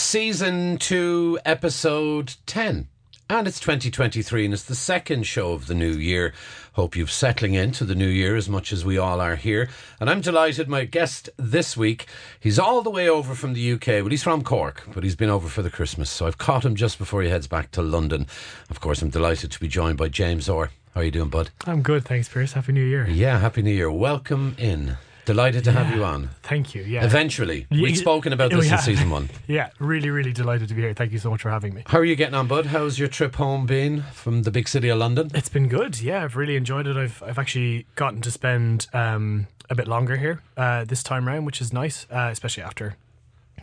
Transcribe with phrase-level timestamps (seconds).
[0.00, 2.88] season two, episode 10.
[3.28, 6.32] And it's 2023 and it's the second show of the new year.
[6.72, 9.68] Hope you're settling into the new year as much as we all are here.
[10.00, 10.68] And I'm delighted.
[10.68, 12.06] My guest this week,
[12.40, 13.86] he's all the way over from the UK.
[13.86, 16.10] Well, he's from Cork, but he's been over for the Christmas.
[16.10, 18.26] So I've caught him just before he heads back to London.
[18.70, 20.70] Of course, I'm delighted to be joined by James Orr.
[20.94, 21.50] How are you doing, bud?
[21.66, 22.54] I'm good, thanks, Pierce.
[22.54, 23.06] Happy New Year.
[23.08, 23.92] Yeah, Happy New Year.
[23.92, 24.96] Welcome in.
[25.30, 26.30] Delighted to have you on.
[26.42, 26.82] Thank you.
[26.82, 27.04] Yeah.
[27.04, 27.64] Eventually.
[27.70, 29.30] We've spoken about this in season one.
[29.46, 30.92] Yeah, really, really delighted to be here.
[30.92, 31.84] Thank you so much for having me.
[31.86, 32.66] How are you getting on, bud?
[32.66, 35.30] How's your trip home been from the big city of London?
[35.32, 36.00] It's been good.
[36.00, 36.96] Yeah, I've really enjoyed it.
[36.96, 41.46] I've I've actually gotten to spend um, a bit longer here uh, this time round,
[41.46, 42.96] which is nice, uh, especially after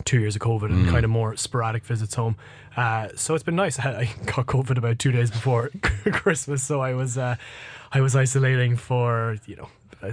[0.05, 2.37] two years of COVID and kind of more sporadic visits home.
[2.77, 3.77] Uh, so it's been nice.
[4.03, 7.35] I, got COVID about two days before Christmas, so I was uh,
[7.91, 9.69] I was isolating for you know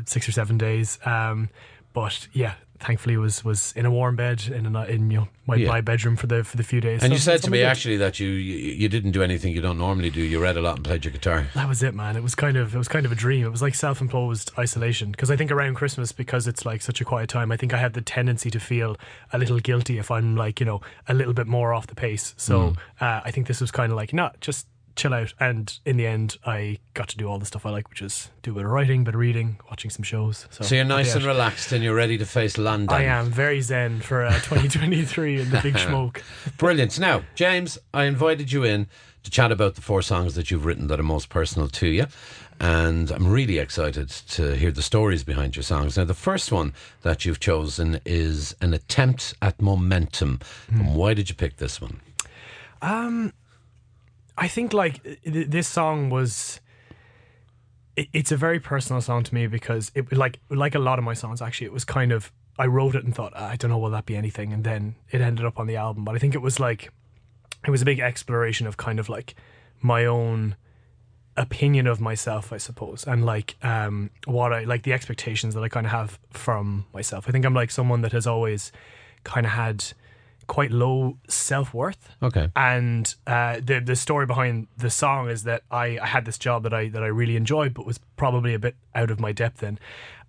[0.06, 0.98] six or seven days.
[1.04, 1.48] Um,
[1.92, 5.54] but yeah, thankfully was was in a warm bed in a, in you know my,
[5.56, 5.68] Yeah.
[5.68, 7.02] my bedroom for the for the few days.
[7.02, 7.66] And So you said to me good.
[7.66, 10.20] actually that you, you you didn't do anything you don't normally do.
[10.20, 11.46] You read a lot and played your guitar.
[11.54, 12.16] That was it, man.
[12.16, 13.46] It was kind of it was kind of a dream.
[13.46, 17.04] It was like self-imposed isolation because I think around Christmas because it's like such a
[17.04, 17.52] quiet time.
[17.52, 18.96] I think I have the tendency to feel
[19.32, 22.34] a little guilty if I'm like you know a little bit more off the pace.
[22.36, 25.34] So uh, I think this was kind of like not just chill out.
[25.40, 28.30] And in the end, I got to do all the stuff I like, which is
[28.42, 30.46] do a bit of writing, bit of reading, watching some shows.
[30.50, 32.94] So, So you're nice and relaxed and you're ready to face London.
[32.94, 36.22] I am very zen for uh, 2023 and the big smoke.
[36.58, 36.98] Brilliant.
[36.98, 38.88] Now, James, I invited you in
[39.22, 42.06] to chat about the four songs that you've written that are most personal to you.
[42.60, 45.96] And I'm really excited to hear the stories behind your songs.
[45.96, 50.38] Now, the first one that you've chosen is an attempt at momentum.
[50.70, 52.00] And why did you pick this one?
[54.36, 56.60] I think like th- this song was.
[57.96, 61.04] It, it's a very personal song to me because it like like a lot of
[61.04, 63.70] my songs actually it was kind of I wrote it and thought "Ah, I don't
[63.70, 66.18] know will that be anything and then it ended up on the album but I
[66.18, 66.90] think it was like
[67.64, 69.36] it was a big exploration of kind of like
[69.80, 70.56] my own
[71.36, 75.68] opinion of myself I suppose and like um what I like the expectations that I
[75.68, 78.72] kind of have from myself I think I'm like someone that has always
[79.22, 79.84] kind of had
[80.46, 82.48] quite low self-worth Okay.
[82.56, 86.62] and uh, the the story behind the song is that I, I had this job
[86.64, 89.62] that I that I really enjoyed, but was probably a bit out of my depth
[89.62, 89.78] in.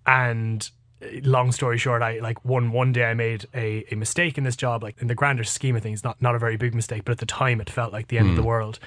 [0.06, 0.68] And
[1.02, 4.44] uh, long story short, I like one one day I made a, a mistake in
[4.44, 4.82] this job.
[4.82, 7.18] Like in the grander scheme of things, not not a very big mistake, but at
[7.18, 8.78] the time it felt like the end of the world.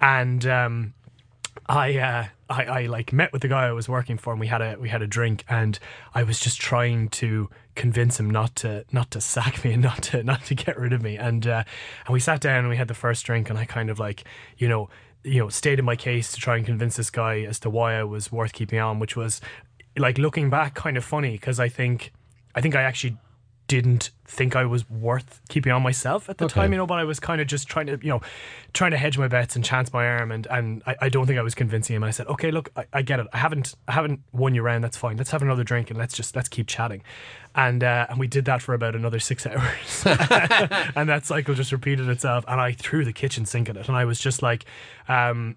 [0.00, 0.94] And um,
[1.70, 4.48] I, uh, I I like met with the guy I was working for, and we
[4.48, 5.78] had a we had a drink, and
[6.12, 10.02] I was just trying to convince him not to not to sack me and not
[10.04, 11.62] to not to get rid of me, and uh,
[12.06, 14.24] and we sat down and we had the first drink, and I kind of like
[14.58, 14.90] you know
[15.22, 18.02] you know stated my case to try and convince this guy as to why I
[18.02, 19.40] was worth keeping on, which was
[19.96, 22.12] like looking back kind of funny because I think
[22.52, 23.16] I think I actually
[23.70, 26.54] didn't think I was worth keeping on myself at the Okay.
[26.54, 28.20] time, you know, but I was kind of just trying to, you know,
[28.72, 31.38] trying to hedge my bets and chance my arm and and I, I don't think
[31.38, 32.02] I was convincing him.
[32.02, 33.28] I said, Okay, look, I, I get it.
[33.32, 35.16] I haven't I haven't won you round, that's fine.
[35.16, 37.02] Let's have another drink and let's just let's keep chatting.
[37.54, 40.02] And uh, and we did that for about another six hours.
[40.96, 43.96] and that cycle just repeated itself and I threw the kitchen sink at it and
[43.96, 44.64] I was just like,
[45.08, 45.56] um,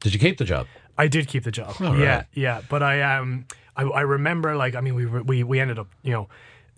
[0.00, 0.66] Did you keep the job?
[0.98, 1.76] I did keep the job.
[1.80, 2.26] All yeah, right.
[2.34, 2.62] yeah.
[2.68, 6.12] But I um I, I remember like I mean we we we ended up you
[6.12, 6.28] know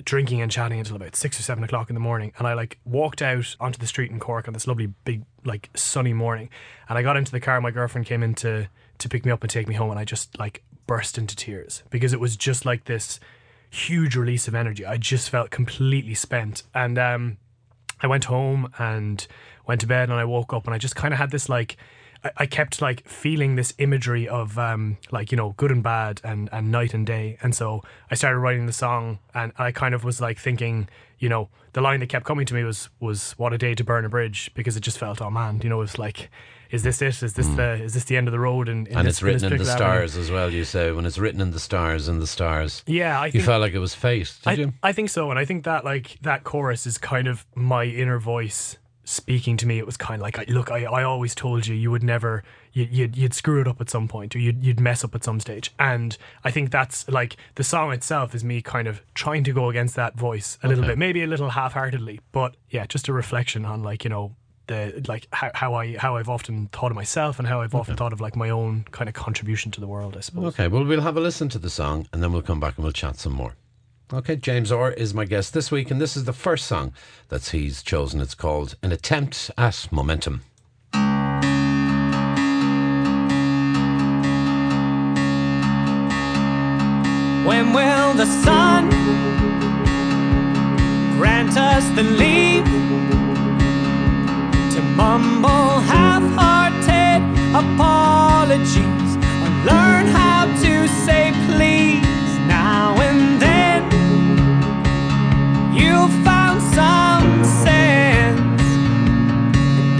[0.04, 2.78] drinking and chatting until about six or seven o'clock in the morning, and I like
[2.84, 6.50] walked out onto the street in Cork on this lovely big like sunny morning,
[6.88, 7.60] and I got into the car.
[7.60, 8.68] My girlfriend came in to
[8.98, 11.82] to pick me up and take me home, and I just like burst into tears
[11.90, 13.18] because it was just like this
[13.70, 14.86] huge release of energy.
[14.86, 17.38] I just felt completely spent, and um.
[17.98, 19.26] I went home and
[19.66, 21.78] went to bed and I woke up and I just kind of had this like
[22.36, 26.48] I, kept like feeling this imagery of um like you know good and bad and
[26.52, 30.04] and night and day and so I started writing the song and I kind of
[30.04, 30.88] was like thinking
[31.18, 33.84] you know the line that kept coming to me was was what a day to
[33.84, 36.30] burn a bridge because it just felt oh man you know it was like
[36.70, 38.92] is this it is this the is this the end of the road in, in
[38.92, 38.98] Hmm.
[38.98, 40.08] and this- it's written in the particular avenue?
[40.08, 40.90] stars as well, you say.
[40.90, 42.82] When it's written in the stars and the stars.
[42.88, 44.72] yeah I You felt like it was fate, did I, you?
[44.82, 48.18] I think so, and I think that like that chorus is kind of my inner
[48.18, 49.78] voice speaking to me.
[49.78, 52.42] It was kind of like, look, I, I always told you you would never,
[52.72, 55.24] you, you'd you'd screw it up at some point, or you'd you'd mess up at
[55.24, 55.72] some stage.
[55.78, 59.70] And I think that's like the song itself is me kind of trying to go
[59.70, 63.64] against that voice a little bit, maybe a little half-heartedly, but yeah, just a reflection
[63.64, 64.34] on like you know.
[64.68, 67.94] The, like how, how I how I've often thought of myself and how I've often
[67.94, 70.46] thought of like my own kind of contribution to the world I suppose.
[70.46, 72.82] Okay, well, we'll have a listen to the song and then we'll come back and
[72.82, 73.54] we'll chat some more.
[74.12, 76.92] Okay, James Orr is my guest this week, and this is the first song
[77.28, 78.20] that he's chosen.
[78.20, 80.42] It's called An Attempt at Momentum.
[87.44, 88.90] When will the sun
[91.18, 92.64] grant us the leave
[94.72, 97.22] to mumble half-hearted
[97.56, 101.85] apologies and learn how to say please?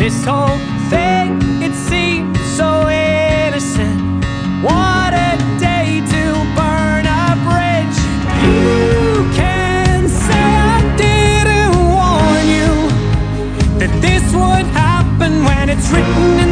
[0.06, 0.56] This whole
[0.88, 4.25] thing, it seems so innocent.
[4.62, 6.23] What a day to
[6.55, 7.99] burn a bridge.
[8.47, 12.73] You can say I didn't warn you
[13.81, 16.45] that this would happen when it's written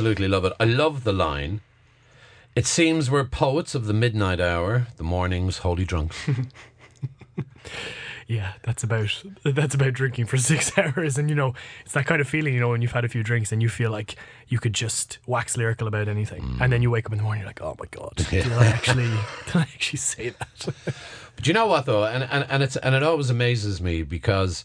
[0.00, 0.54] Absolutely love it.
[0.58, 1.60] I love the line.
[2.56, 6.14] It seems we're poets of the midnight hour, the morning's holy drunk.
[8.26, 11.52] Yeah, that's about that's about drinking for six hours, and you know
[11.84, 13.68] it's that kind of feeling, you know, when you've had a few drinks and you
[13.68, 14.14] feel like
[14.46, 16.60] you could just wax lyrical about anything, mm.
[16.60, 18.66] and then you wake up in the morning, you're like, oh my god, did I
[18.66, 19.10] actually
[19.46, 20.94] did I actually say that?
[21.34, 24.64] But you know what though, and, and and it's and it always amazes me because,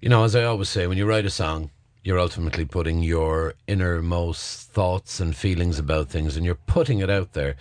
[0.00, 1.70] you know, as I always say, when you write a song,
[2.06, 7.32] you're ultimately putting your innermost thoughts and feelings about things, and you're putting it out
[7.32, 7.56] there,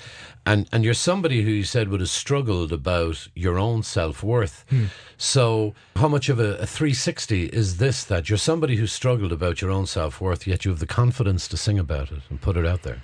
[0.46, 4.64] and and you're somebody who you said would have struggled about your own self worth.
[4.70, 4.86] Hmm.
[5.18, 8.04] So how much of a, a 360 is this?
[8.04, 11.48] That you're somebody who struggled about your own self worth, yet you have the confidence
[11.48, 13.02] to sing about it and put it out there.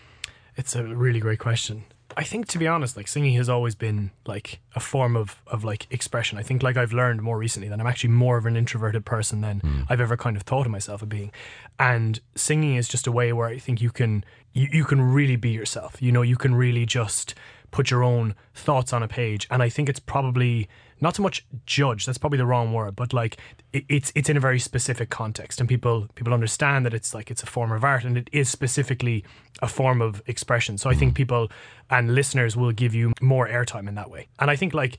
[0.55, 1.85] It's a really great question.
[2.17, 5.63] I think to be honest, like singing has always been like a form of of
[5.63, 6.37] like expression.
[6.37, 9.41] I think like I've learned more recently that I'm actually more of an introverted person
[9.41, 9.81] than hmm.
[9.89, 11.31] I've ever kind of thought of myself of being.
[11.79, 15.35] And singing is just a way where I think you can you, you can really
[15.35, 16.01] be yourself.
[16.01, 17.35] You know, you can really just
[17.71, 19.47] put your own thoughts on a page.
[19.49, 20.67] And I think it's probably
[21.01, 23.37] not so much judge that's probably the wrong word but like
[23.73, 27.31] it, it's it's in a very specific context and people people understand that it's like
[27.31, 29.23] it's a form of art and it is specifically
[29.61, 30.77] a form of expression.
[30.77, 31.51] So i think people
[31.89, 34.27] and listeners will give you more airtime in that way.
[34.39, 34.97] And i think like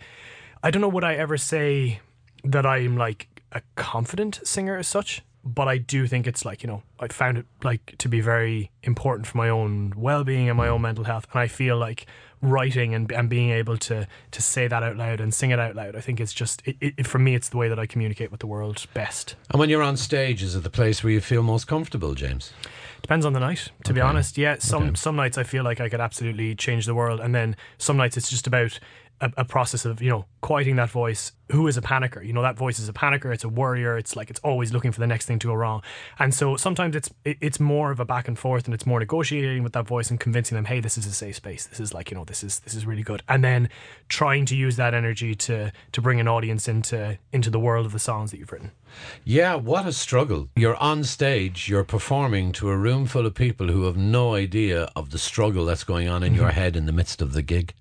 [0.62, 2.00] i don't know would i ever say
[2.44, 6.68] that i'm like a confident singer as such but I do think it's like you
[6.68, 10.68] know I found it like to be very important for my own well-being and my
[10.68, 10.84] own mm.
[10.84, 11.26] mental health.
[11.32, 12.06] And I feel like
[12.40, 15.76] writing and, and being able to to say that out loud and sing it out
[15.76, 18.30] loud I think it's just it, it, for me it's the way that I communicate
[18.30, 19.36] with the world best.
[19.50, 22.52] And when you're on stage, is it the place where you feel most comfortable, James?
[23.00, 24.38] depends on the night to be honest.
[24.38, 24.94] Yeah some Okay.
[24.94, 27.20] some nights I feel like I could absolutely change the world.
[27.20, 28.78] And then some nights it's just about
[29.20, 31.32] a, a process of you know quieting that voice.
[31.50, 32.24] Who is a panicker?
[32.24, 33.32] You know that voice is a panicker.
[33.32, 33.96] It's a worrier.
[33.96, 35.82] It's like it's always looking for the next thing to go wrong.
[36.18, 39.62] And so sometimes it's it's more of a back and forth, and it's more negotiating
[39.62, 41.66] with that voice and convincing them, hey, this is a safe space.
[41.66, 43.22] This is like you know this is this is really good.
[43.28, 43.68] And then
[44.08, 47.92] trying to use that energy to to bring an audience into into the world of
[47.92, 48.72] the songs that you've written.
[49.24, 50.48] Yeah, what a struggle.
[50.56, 54.90] You're on stage, you're performing to a room full of people who have no idea
[54.94, 56.58] of the struggle that's going on in your mm-hmm.
[56.58, 57.72] head in the midst of the gig.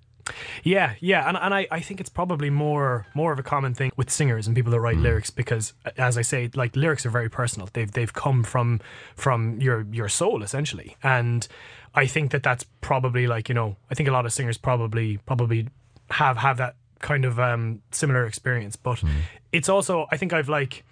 [0.63, 3.91] Yeah, yeah, and, and I, I think it's probably more more of a common thing
[3.95, 5.03] with singers and people that write mm.
[5.03, 7.69] lyrics because, as I say, like lyrics are very personal.
[7.71, 8.79] They've they've come from
[9.15, 11.47] from your your soul essentially, and
[11.95, 15.17] I think that that's probably like you know I think a lot of singers probably
[15.25, 15.67] probably
[16.11, 19.09] have have that kind of um, similar experience, but mm.
[19.51, 20.83] it's also I think I've like.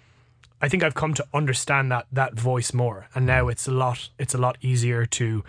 [0.62, 3.52] I think I've come to understand that that voice more, and now mm.
[3.52, 4.10] it's a lot.
[4.18, 5.42] It's a lot easier to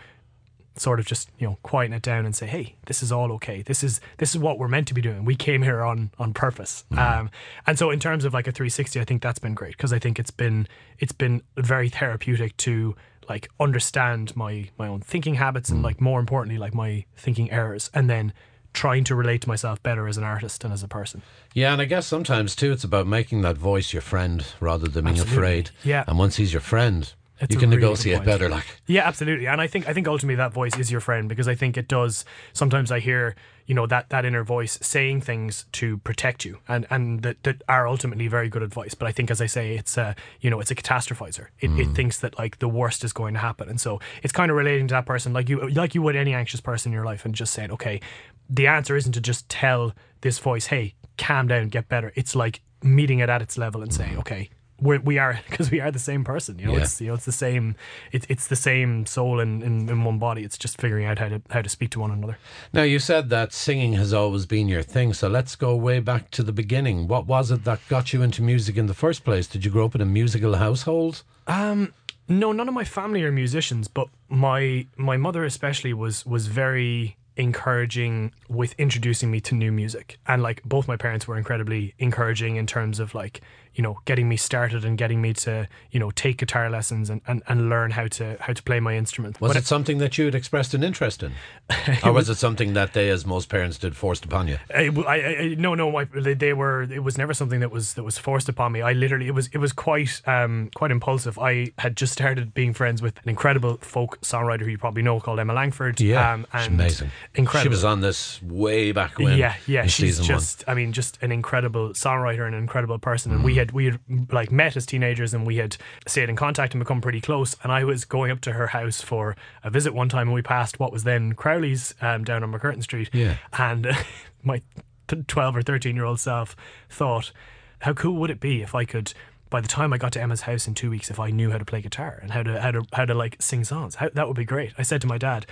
[0.82, 3.62] sort of just you know quieten it down and say hey this is all okay
[3.62, 6.34] this is this is what we're meant to be doing we came here on on
[6.34, 7.30] purpose um
[7.68, 10.00] and so in terms of like a 360 i think that's been great because i
[10.00, 12.96] think it's been it's been very therapeutic to
[13.30, 17.90] like understand my my own thinking habits and like more importantly like my thinking errors
[17.94, 18.34] and then
[18.74, 21.22] trying to relate to myself better as an artist and as a person
[21.54, 25.04] Yeah, and I guess sometimes too it's about making that voice your friend rather than
[25.04, 25.38] being Absolutely.
[25.38, 25.70] afraid.
[25.84, 26.06] Yeah.
[26.08, 27.12] And once he's your friend,
[27.50, 29.48] you can really negotiate better like Yeah, absolutely.
[29.48, 31.88] And I think I think ultimately that voice is your friend because I think it
[31.88, 36.60] does sometimes I hear, you know, that that inner voice saying things to protect you
[36.68, 38.94] and and that, that are ultimately very good advice.
[38.94, 41.48] But I think as I say, it's a you know, it's a catastrophizer.
[41.60, 41.94] It, it hmm.
[41.94, 43.70] thinks that like the worst is going to happen.
[43.70, 46.34] And so it's kind of relating to that person like you like you would any
[46.34, 48.02] anxious person in your life and just saying, Okay,
[48.50, 52.12] the answer isn't to just tell this voice, Hey, calm down, get better.
[52.16, 54.20] It's like meeting it at its level and saying, hmm.
[54.20, 54.50] Okay,
[54.82, 56.82] we're, we are because we are the same person you know Yeah.
[56.84, 57.76] it's you know it's the same
[58.12, 61.30] it's it's the same soul in, in, in one body it's just figuring out how
[61.30, 62.38] to how to speak to one another
[62.74, 66.32] Now, you said that singing has always been your thing, so let's go way back
[66.32, 67.08] to the beginning.
[67.08, 69.48] What was it that got you into music in the first place?
[69.48, 71.24] Did you grow up in a musical household?
[71.48, 71.94] Um,
[72.28, 77.18] no none of my family are musicians but my my mother especially was was very
[77.36, 82.56] encouraging with introducing me to new music and like both my parents were incredibly encouraging
[82.56, 83.42] in terms of like
[83.76, 87.22] you know getting me started and getting me to you know take guitar lessons and,
[87.28, 90.18] and, and learn how to how to play my instrument Was But it something that
[90.18, 91.34] you had expressed an interest in?
[92.04, 94.58] or was it something that they, as most parents did, forced upon you?
[94.74, 95.92] I, I, I- no, no.
[95.92, 96.84] My, they, were.
[96.84, 98.82] It was never something that was that was forced upon me.
[98.82, 101.38] I literally, it was, it was quite, um, quite impulsive.
[101.40, 105.20] I had just started being friends with an incredible folk songwriter who you probably know
[105.20, 106.00] called Emma Langford.
[106.02, 107.12] Yeah, um, she's amazing.
[107.36, 107.64] incredible.
[107.64, 109.38] She was on this way back when.
[109.38, 110.64] Yeah, yeah, she's just.
[110.68, 113.32] I mean, just an incredible songwriter and an incredible person.
[113.32, 114.00] And we had we had
[114.32, 115.78] like met as teenagers, and we had
[116.08, 117.56] stayed in contact and become pretty close.
[117.64, 120.42] And I was going up to her house for a visit one time, and we
[120.42, 123.10] passed what was then Crowley's um, down on MacCurtain Street.
[123.14, 123.38] Yeah.
[123.58, 123.88] and
[124.44, 124.62] my
[125.08, 126.56] t- twelve or thirteen year old self
[126.90, 127.32] thought,
[127.80, 129.14] how cool would it be if I could.
[129.50, 131.58] By the time I got to Emma's house in two weeks, if I knew how
[131.58, 134.26] to play guitar and how to how to how to like sing songs, how, that
[134.26, 134.72] would be great.
[134.78, 135.46] I said to my dad,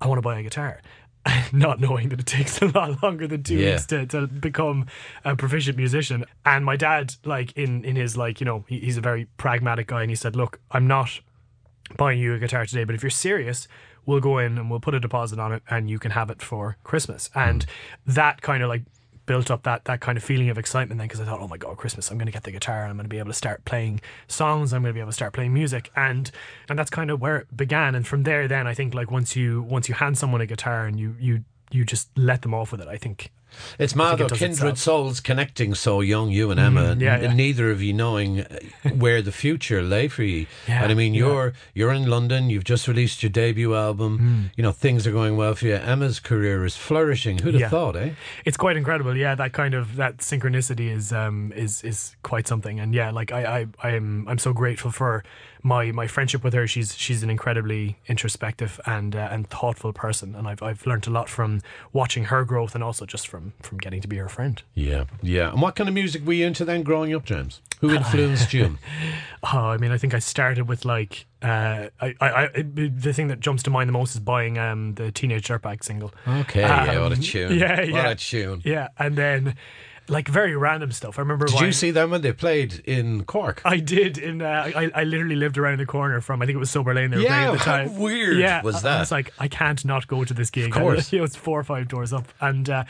[0.00, 0.80] "I want to buy a guitar,"
[1.52, 3.72] not knowing that it takes a lot longer than two Yeah.
[3.72, 4.86] weeks to, to become
[5.24, 6.24] a proficient musician.
[6.44, 9.88] And my dad, like in in his like you know, he, he's a very pragmatic
[9.88, 11.20] guy, and he said, "Look, I'm not
[11.96, 13.68] buying you a guitar today, but if you're serious,
[14.06, 16.40] we'll go in and we'll put a deposit on it, and you can have it
[16.40, 18.12] for Christmas." And hmm.
[18.12, 18.82] that kind of like
[19.26, 21.56] built up that that kind of feeling of excitement then because I thought, oh my
[21.56, 22.10] god, Christmas!
[22.10, 24.00] I'm going to get the guitar and I'm going to be able to start playing
[24.28, 24.72] songs.
[24.72, 26.30] I'm going to be able to start playing music, and
[26.68, 27.94] and that's kind of where it began.
[27.94, 30.86] And from there, then I think like once you once you hand someone a guitar
[30.86, 33.30] and you you you just let them off with it, I think
[33.78, 34.78] It's mad it kindred itself.
[34.78, 37.34] souls connecting so young, you and Emma, and, yeah, and yeah.
[37.34, 38.58] neither of you knowing uh,
[38.94, 40.46] where the future lay for you.
[40.68, 44.18] Yeah, and I mean, you're you're in London, you've just released your debut album.
[44.18, 44.42] Hmm.
[44.56, 45.74] You know, things are going well for you.
[45.74, 47.38] Emma's career is flourishing.
[47.38, 48.10] Who'd have thought, eh?
[48.44, 49.16] it's quite incredible.
[49.16, 52.80] Yeah, that kind of that synchronicity is um is is quite something.
[52.80, 55.24] And yeah, like I I I'm I'm so grateful for
[55.62, 56.66] my my friendship with her.
[56.66, 61.10] She's she's an incredibly introspective and uh, and thoughtful person, and I've I've learned a
[61.10, 61.60] lot from
[61.92, 64.62] watching her growth and also just from from getting to be her friend.
[64.74, 65.50] Yeah, yeah.
[65.50, 67.60] And what kind of music were you into then growing up, James?
[67.80, 68.78] Who influenced you?
[69.42, 73.28] Oh, I mean, I think I started with like uh, I, I, I the thing
[73.28, 76.12] that jumps to mind the most is buying um the Teenage Dirtbag single.
[76.28, 77.58] Okay, yeah, what a Um, tune.
[77.58, 78.10] yeah, What yeah.
[78.10, 78.60] a tune.
[78.66, 79.56] Yeah, and then
[80.08, 81.18] like very random stuff.
[81.18, 81.46] I remember.
[81.46, 83.62] Did you see them when they played in Cork?
[83.64, 84.18] I did.
[84.18, 86.42] In uh, I, I literally lived around the corner from.
[86.42, 87.10] I think it was Sober Lane.
[87.10, 87.98] They were Yeah, playing at the how time.
[87.98, 88.98] weird yeah, was I- I that?
[89.00, 90.66] was like, I can't not go to this gig.
[90.76, 91.12] Of course.
[91.12, 92.84] you know, it's four or five doors up, and uh,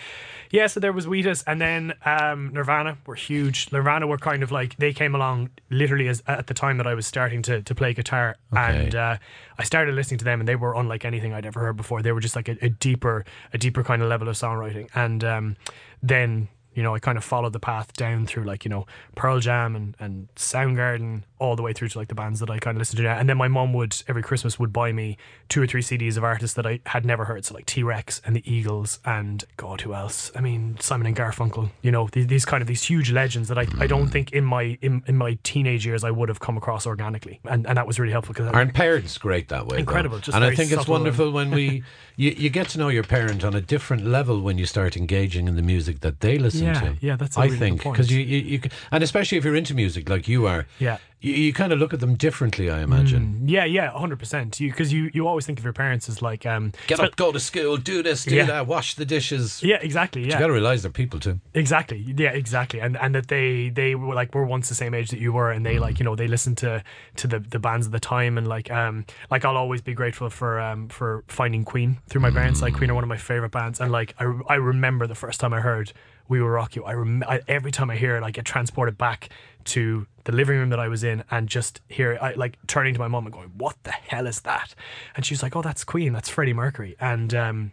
[0.51, 0.67] yeah.
[0.67, 3.71] So there was Wheatus, and then um, Nirvana were huge.
[3.73, 6.95] Nirvana were kind of like they came along literally as at the time that I
[6.95, 9.17] was starting to to play guitar, and uh,
[9.59, 12.01] I started listening to them, and they were unlike anything I'd ever heard before.
[12.03, 15.23] They were just like a, a deeper, a deeper kind of level of songwriting, and
[15.23, 15.57] um,
[16.03, 18.87] then you know, I kind of followed the path down through like, you know,
[19.17, 22.59] Pearl Jam and, and Soundgarden all the way through to like the bands that I
[22.59, 23.17] kind of listened to now.
[23.19, 25.17] And then my mom would, every Christmas, would buy me
[25.49, 27.45] two or three CDs of artists that I had never heard.
[27.45, 30.31] So like T Rex and the Eagles and God, who else?
[30.37, 33.59] I mean, Simon and Garfunkel, you know, these, these kind of these huge legends that
[33.59, 36.57] I, I don't think in my in, in my teenage years I would have come
[36.57, 37.41] across organically.
[37.45, 39.77] And, and that was really helpful because Aren't parents great that way?
[39.77, 39.81] though?
[39.81, 41.83] Incredible, just and I think it's subtle and- wonderful when we
[42.17, 45.49] you, you get to know your parent on a different level when you start engaging
[45.49, 46.97] in the music that they listen Yeah, to.
[47.01, 48.61] yeah, that's a I really think because you, you you
[48.93, 50.99] and especially if you're into music like you are, Yeah.
[51.21, 52.71] You, you kind of look at them differently.
[52.71, 53.43] I imagine.
[53.47, 54.59] Yeah, yeah, hundred percent.
[54.61, 57.31] You because you, you always think of your parents as like um Get up, go
[57.33, 58.47] to school, do this, do Yeah.
[58.47, 59.63] that, wash the dishes.
[59.63, 61.41] yeah exactly yeah You got to realize they're people too.
[61.55, 61.99] Exactly.
[62.17, 62.81] Yeah, exactly.
[62.81, 65.51] And and that they they were like were once the same age that you were
[65.51, 66.83] and they like, you know, they listened to
[67.17, 70.31] to the the bands of the time and like um like I'll always be grateful
[70.31, 72.63] for um for finding Queen through my parents.
[72.63, 75.41] Like Queen are one of my favorite bands and like I I remember the first
[75.41, 75.93] time I heard
[76.31, 76.85] We Will Rock You.
[76.85, 79.29] I, rem- I every time I hear it I get transported back
[79.65, 83.01] to the living room that I was in and just hear I like turning to
[83.01, 84.75] my mom and going, "What the hell is that?"
[85.17, 86.13] And she's like, "Oh, that's Queen.
[86.13, 87.73] That's Freddie Mercury." And um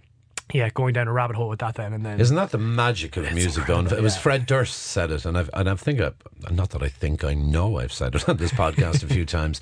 [0.53, 3.17] yeah, going down a rabbit hole with that then and then Isn't that the magic
[3.17, 3.65] of music?
[3.65, 4.21] Though, it was yeah.
[4.21, 6.11] Fred Durst said it, and I've and I think I,
[6.49, 9.59] not that I think I know I've said it on this podcast a few times,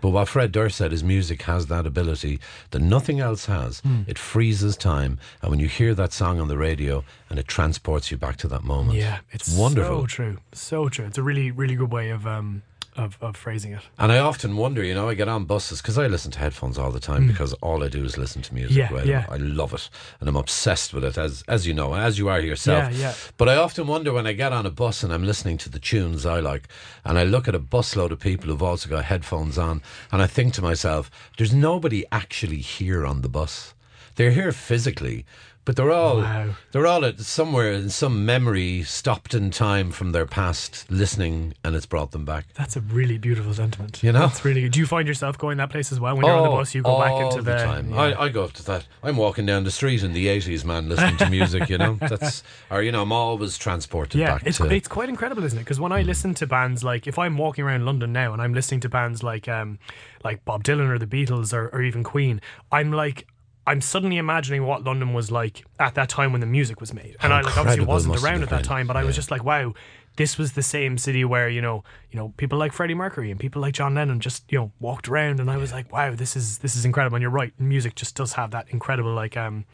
[0.00, 2.38] but what Fred Durst said is music has that ability
[2.70, 3.80] that nothing else has.
[3.80, 4.02] Hmm.
[4.06, 8.10] It freezes time, and when you hear that song on the radio, and it transports
[8.10, 8.98] you back to that moment.
[8.98, 10.02] Yeah, it's wonderful.
[10.02, 11.06] So true, so true.
[11.06, 12.62] It's a really, really good way of um
[12.96, 13.82] of, of phrasing it.
[13.98, 16.78] And I often wonder, you know, I get on buses because I listen to headphones
[16.78, 17.28] all the time mm.
[17.28, 18.76] because all I do is listen to music.
[18.76, 19.06] Yeah, right?
[19.06, 19.26] yeah.
[19.28, 19.88] I love it
[20.20, 22.92] and I'm obsessed with it, as as you know, as you are yourself.
[22.92, 23.14] Yeah, yeah.
[23.36, 25.78] But I often wonder when I get on a bus and I'm listening to the
[25.78, 26.68] tunes I like,
[27.04, 30.26] and I look at a busload of people who've also got headphones on, and I
[30.26, 33.74] think to myself, there's nobody actually here on the bus.
[34.16, 35.26] They're here physically.
[35.66, 36.50] But they're all Wow.
[36.72, 41.74] they're all at somewhere in some memory stopped in time from their past listening and
[41.74, 42.46] it's brought them back.
[42.54, 44.00] That's a really beautiful sentiment.
[44.02, 44.20] You know?
[44.20, 44.72] that's really good.
[44.72, 46.72] Do you find yourself going that place as well when you're on the bus?
[46.74, 47.90] You go back into all the, time.
[47.90, 48.00] Yeah.
[48.00, 48.86] I, I go up to that.
[49.02, 51.68] I'm walking down the street in the '80s, man, listening to music.
[51.68, 54.72] You know, that's or you know, I'm always transported yeah, back it's to.
[54.72, 55.62] it's quite incredible, isn't it?
[55.62, 58.54] Because when I listen to bands like, if I'm walking around London now and I'm
[58.54, 59.80] listening to bands like um
[60.22, 62.40] like Bob Dylan or the Beatles or, or even Queen,
[62.70, 63.26] I'm like.
[63.66, 67.16] I'm suddenly imagining what London was like at that time when the music was made,
[67.20, 69.42] and How I like obviously wasn't around at that time, but I was just like,
[69.42, 69.74] wow,
[70.16, 73.38] this was the same city where you know, you know, people like Freddie Mercury and
[73.40, 76.36] people like John Lennon just you know walked around, and I was like, wow, this
[76.36, 77.16] is this is incredible.
[77.16, 79.64] And you're right, music just does have that incredible like um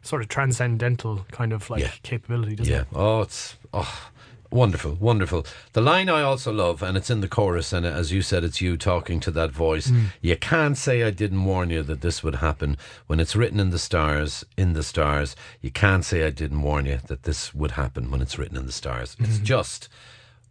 [0.00, 1.90] sort of transcendental kind of like Yeah.
[2.02, 2.80] capability, doesn't yeah.
[2.80, 2.86] it?
[2.92, 2.98] Yeah.
[2.98, 4.10] Oh, it's oh,
[4.52, 5.44] wonderful, wonderful.
[5.72, 8.60] The line I also love, and it's in the chorus, and as you said, it's
[8.60, 9.88] you talking to that voice.
[9.88, 10.06] Mm.
[10.20, 13.70] You can't say I didn't warn you that this would happen when it's written in
[13.70, 14.44] the stars.
[14.56, 18.20] In the stars, you can't say I didn't warn you that this would happen when
[18.22, 19.16] it's written in the stars.
[19.18, 19.44] It's Mm-hmm.
[19.44, 19.88] just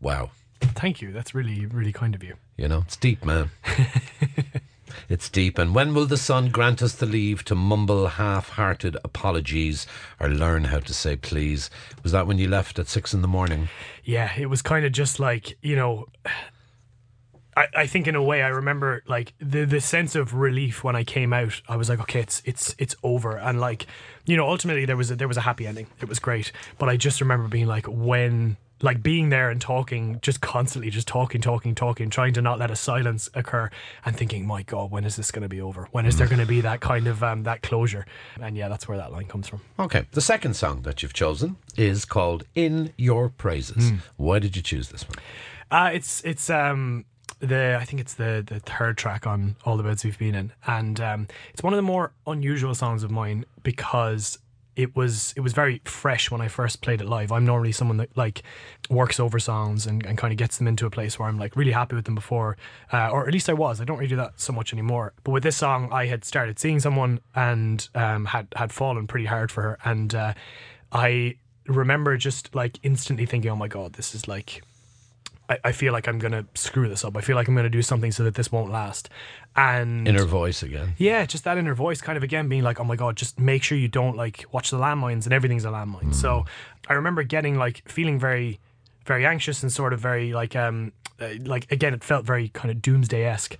[0.01, 0.31] wow.
[0.59, 1.11] Thank you.
[1.11, 2.35] That's really really kind of you.
[2.57, 3.49] You know, it's deep, man.
[5.09, 5.57] it's deep.
[5.57, 9.87] And when will the sun grant us the leave to mumble half hearted apologies
[10.19, 11.69] or learn how to say please?
[12.03, 13.69] Was that when you left at six in the morning?
[14.03, 16.07] Yeah, it was kind of just like you know.
[17.55, 20.95] I, I think in a way I remember like the the sense of relief when
[20.95, 21.61] I came out.
[21.67, 23.87] I was like, okay, it's it's it's over, and like
[24.25, 25.87] you know, ultimately there was a, there was a happy ending.
[25.99, 30.19] It was great, but I just remember being like when like being there and talking,
[30.21, 33.69] just constantly just talking, talking, talking, trying to not let a silence occur,
[34.05, 35.87] and thinking, my God, when is this going to be over?
[35.91, 38.05] When is there going to be that kind of um, that closure?
[38.39, 39.61] And yeah, that's where that line comes from.
[39.79, 40.05] Okay.
[40.11, 43.93] The second song that you've chosen is called In Your Praises.
[44.17, 45.17] Why did you choose this one?
[45.69, 47.05] Uh, it's it's um
[47.39, 50.51] the I think it's the the third track on all the beds we've been in,
[50.67, 54.37] and um, it's one of the more unusual songs of mine because
[54.75, 57.31] it was it was very fresh when I first played it live.
[57.31, 58.43] I'm normally someone that like
[58.89, 61.55] works over songs and, and kind of gets them into a place where I'm like
[61.55, 62.57] really happy with them before,
[62.91, 63.81] uh, or at least I was.
[63.81, 65.13] I don't really do that so much anymore.
[65.23, 69.25] But with this song, I had started seeing someone and um, had had fallen pretty
[69.25, 70.33] hard for her, and uh,
[70.91, 71.35] I
[71.67, 74.63] remember just like instantly thinking, oh my god, this is like
[75.51, 77.17] I, I feel like I'm gonna screw this up.
[77.17, 79.09] I feel like I'm gonna do something so that this won't last.
[79.55, 80.95] And Inner voice again.
[80.97, 83.63] yeah, just that inner voice kind of again being like, oh my God, just make
[83.63, 86.15] sure you don't like watch the landmines and everything's a landmine.
[86.15, 86.45] So
[86.87, 88.59] I remember getting like feeling very,
[89.05, 92.71] very anxious and sort of very like, um, uh, like again, it felt very kind
[92.71, 93.57] of doomsday esque.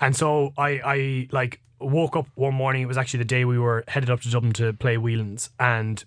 [0.00, 2.80] And so I, I like woke up one morning.
[2.80, 6.02] It was actually the day we were headed up to Dublin to play Whelan's and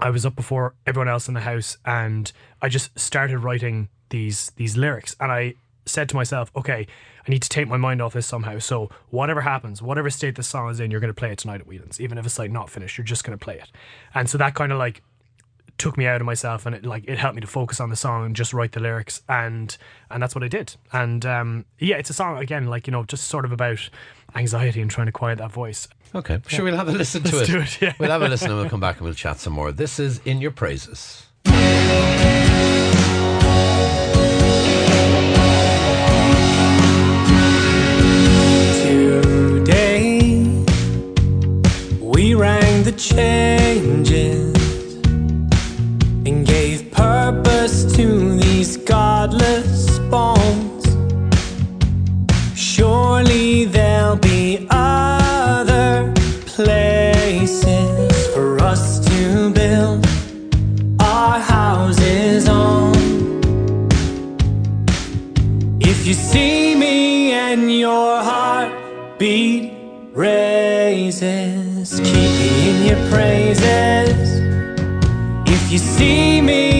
[0.00, 4.50] I was up before everyone else in the house and I just started writing these
[4.56, 5.54] these lyrics and I
[5.86, 6.86] said to myself, okay,
[7.26, 8.58] I need to take my mind off this somehow.
[8.58, 11.60] So whatever happens, whatever state the song is in, you're going to play it tonight
[11.60, 12.00] at Whelan's.
[12.00, 13.70] Even if it's like not finished, you're just going to play it.
[14.14, 15.02] And so that kind of like
[15.78, 17.96] took me out of myself and it like it helped me to focus on the
[17.96, 19.76] song and just write the lyrics and
[20.10, 20.74] and that's what I did.
[20.92, 23.90] And um yeah, it's a song again like you know just sort of about
[24.34, 25.86] anxiety and trying to quiet that voice.
[26.14, 26.64] Okay, sure.
[26.64, 27.52] We'll have a listen to Let's it.
[27.52, 27.92] do it, yeah.
[27.98, 29.70] We'll have a listen and we'll come back and we'll chat some more.
[29.70, 31.26] This is in your praises.
[42.96, 44.54] Changes
[46.26, 50.84] and gave purpose to these godless bones.
[52.54, 56.12] Surely there'll be other
[56.46, 60.06] places for us to build
[61.00, 62.94] our houses on.
[65.80, 69.72] If you see me and your heartbeat
[70.14, 71.95] raises, keep me in
[72.86, 74.40] your praises.
[75.44, 76.75] If you see me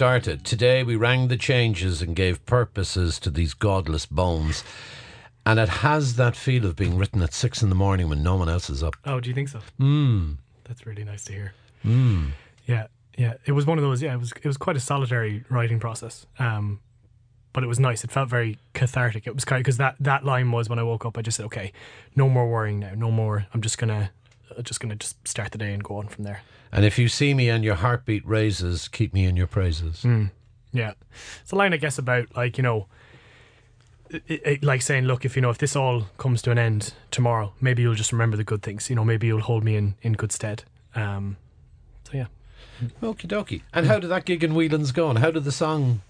[0.00, 0.46] started.
[0.46, 4.64] Today we rang the changes and gave purposes to these godless bones.
[5.44, 8.34] And it has that feel of being written at six in the morning when no
[8.34, 8.96] one else is up.
[9.04, 9.60] Oh, do you think so?
[9.78, 10.38] Mm.
[10.64, 11.52] That's really nice to hear.
[11.84, 12.30] Mm.
[12.66, 12.86] Yeah,
[13.18, 13.34] yeah.
[13.44, 14.00] It was one of those.
[14.00, 14.32] Yeah, it was.
[14.32, 16.24] It was quite a solitary writing process.
[16.38, 16.80] Um,
[17.52, 18.02] but it was nice.
[18.02, 19.26] It felt very cathartic.
[19.26, 21.18] It was kind because that that line was when I woke up.
[21.18, 21.74] I just said, okay,
[22.16, 22.94] no more worrying now.
[22.96, 23.48] No more.
[23.52, 24.12] I'm just gonna,
[24.56, 26.40] uh, just gonna just start the day and go on from there.
[26.72, 30.04] And if you see me and your heartbeat raises, keep me in your praises.
[30.72, 30.92] Yeah,
[31.42, 32.86] it's a line I guess about like you know,
[34.08, 36.94] it, it, like saying, look, if you know if this all comes to an end
[37.10, 38.88] tomorrow, maybe you'll just remember the good things.
[38.88, 40.62] You know, maybe you'll hold me in in good stead.
[40.94, 41.36] Um,
[42.04, 42.26] so yeah,
[43.02, 43.62] Okie dokie.
[43.72, 45.10] And how did that gig in Whelan's go?
[45.10, 46.02] And how did the song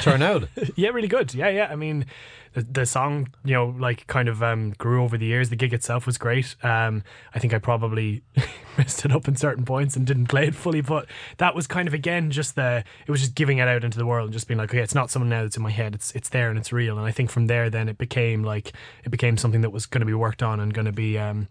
[0.00, 0.48] turn out?
[0.76, 1.34] Yeah, really good.
[1.34, 1.68] Yeah, yeah.
[1.70, 2.06] I mean,
[2.52, 5.50] the, the song, you know, like kind of um, grew over the years.
[5.50, 6.56] The gig itself was great.
[6.62, 7.02] Um,
[7.34, 8.22] I think I probably
[8.78, 11.06] messed it up in certain points and didn't play it fully, but
[11.38, 14.06] that was kind of again just the it was just giving it out into the
[14.06, 15.94] world and just being like, okay, it's not something now that's in my head.
[15.94, 16.96] It's it's there and it's real.
[16.98, 18.72] And I think from there, then it became like
[19.04, 21.18] it became something that was going to be worked on and going to be.
[21.18, 21.48] Um,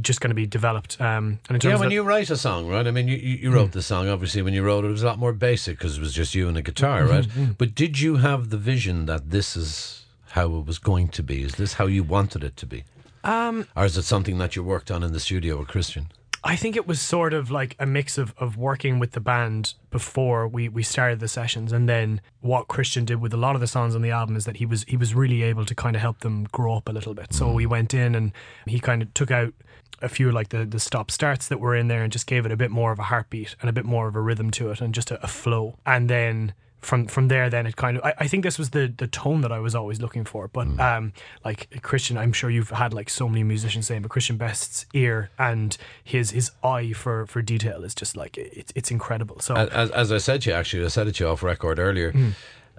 [0.00, 1.00] just going to be developed.
[1.00, 2.86] Um, and in terms Yeah, of when the- you write a song, right?
[2.86, 4.08] I mean, you, you you wrote the song.
[4.08, 6.34] Obviously, when you wrote it, it was a lot more basic because it was just
[6.34, 7.26] you and a guitar, right?
[7.58, 11.42] But did you have the vision that this is how it was going to be?
[11.42, 12.84] Is this how you wanted it to be?
[13.24, 16.08] Um, or is it something that you worked on in the studio with Christian?
[16.44, 19.74] I think it was sort of like a mix of, of working with the band
[19.90, 23.60] before we, we started the sessions and then what Christian did with a lot of
[23.60, 25.94] the songs on the album is that he was he was really able to kind
[25.94, 27.32] of help them grow up a little bit.
[27.32, 27.54] So mm.
[27.54, 28.32] we went in and
[28.66, 29.54] he kind of took out
[30.00, 32.50] a few like the the stop starts that were in there and just gave it
[32.50, 34.80] a bit more of a heartbeat and a bit more of a rhythm to it
[34.80, 35.78] and just a, a flow.
[35.86, 38.92] And then from from there then it kind of I, I think this was the
[38.94, 41.12] the tone that I was always looking for but um
[41.44, 45.30] like Christian I'm sure you've had like so many musicians saying but Christian Best's ear
[45.38, 49.38] and his his eye for for detail is just like it's it's incredible.
[49.40, 51.78] So As, as I said to you, actually, I said it to you off record
[51.78, 52.12] earlier,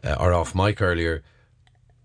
[0.04, 1.24] uh, or off mic earlier.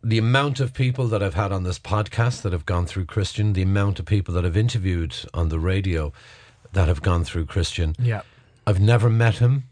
[0.03, 3.53] The amount of people that I've had on this podcast that have gone through Christian,
[3.53, 6.13] the amount of people that I've interviewed on the radio
[6.73, 8.23] that have gone through Christian, yeah.
[8.67, 9.65] I've never met him,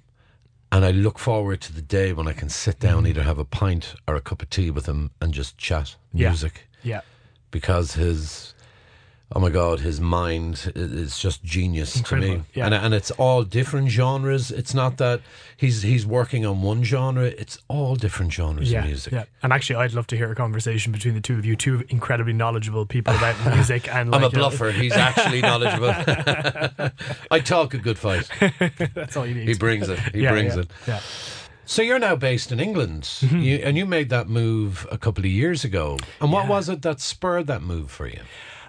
[0.77, 3.07] and I look forward to the day when I can sit down, mm-hmm.
[3.09, 6.29] either have a pint or a cup of tea with him, and just chat Yeah.
[6.29, 6.69] music.
[6.83, 7.01] Yeah.
[7.51, 8.55] Because his
[9.33, 12.67] oh my god his mind is just genius to me yeah.
[12.67, 15.21] and, and it's all different genres it's not that
[15.57, 19.53] he's he's working on one genre it's all different genres yeah, of music yeah, and
[19.53, 22.85] actually, I'd love to hear a conversation between the two of you, two incredibly knowledgeable
[22.85, 23.87] people about music.
[23.87, 24.73] And I'm a like, you know, bluffer.
[24.73, 25.91] He's actually knowledgeable.
[27.31, 28.29] I talk a good fight.
[28.93, 29.47] that's all you need.
[29.47, 30.01] He brings it.
[30.12, 30.69] He yeah, brings it.
[30.89, 30.99] Yeah.
[31.65, 33.39] So you're now based in England, Mm-hmm.
[33.39, 35.97] you, and you made that move a couple of years ago.
[36.21, 38.21] And what was it that spurred that move for you?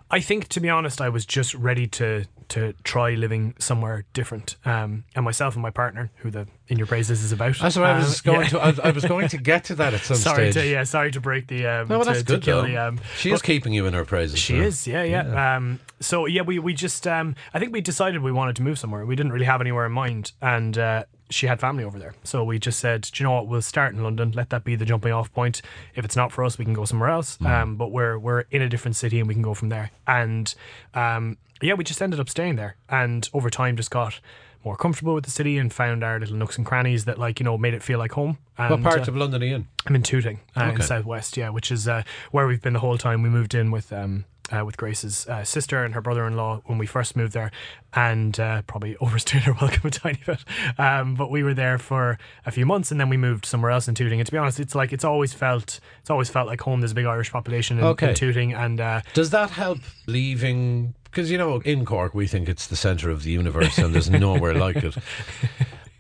[0.10, 4.56] I think, to be honest, I was just ready to to try living somewhere different.
[4.64, 7.58] Um, and myself and my partner, who the In Your Praises is about.
[7.60, 8.50] That's what I was um, going yeah.
[8.50, 8.60] to.
[8.60, 10.64] I was, I was going to get to that at some sorry stage.
[10.64, 12.68] to yeah, sorry to break the um, No, well, that's to good kill though.
[12.68, 13.00] the um.
[13.18, 14.40] she is keeping you in her praises.
[14.40, 14.62] She so.
[14.62, 15.58] is, yeah, yeah.
[15.58, 18.80] Um, so yeah, we we just um, I think we decided we wanted to move
[18.80, 19.06] somewhere.
[19.06, 22.14] We didn't really have anywhere in mind, and uh, she had family over there.
[22.24, 24.32] So we just said, Do you know what, we'll start in London.
[24.32, 25.62] Let that be the jumping off point.
[25.96, 27.38] If it's not for us, we can go somewhere else.
[27.42, 29.92] Um, but we're we're in a different city and we can go from there.
[30.06, 30.54] And
[30.94, 34.20] um, yeah, we just ended up staying there, and over time just got.
[34.66, 37.46] More comfortable with the city and found our little nooks and crannies that, like you
[37.46, 38.38] know, made it feel like home.
[38.58, 39.68] And, What part uh, of London are you in?
[39.86, 42.98] I'm in Tooting, uh, in Southwest, yeah, which is uh, where we've been the whole
[42.98, 43.22] time.
[43.22, 46.86] We moved in with um, uh, with Grace's uh, sister and her brother-in-law when we
[46.86, 47.52] first moved there,
[47.94, 50.40] and uh, probably overstayed our welcome a tiny bit.
[50.78, 53.88] Um, but we were there for a few months, and then we moved somewhere else
[53.88, 54.20] in Tooting.
[54.20, 56.80] And to be honest, it's like it's always felt it's always felt like home.
[56.82, 58.10] There's a big Irish population in, Okay.
[58.10, 60.94] in Tooting, and uh, Does that help leaving?
[61.06, 64.10] Because you know, in Cork, we think it's the centre of the universe, and there's
[64.10, 64.96] nowhere like it.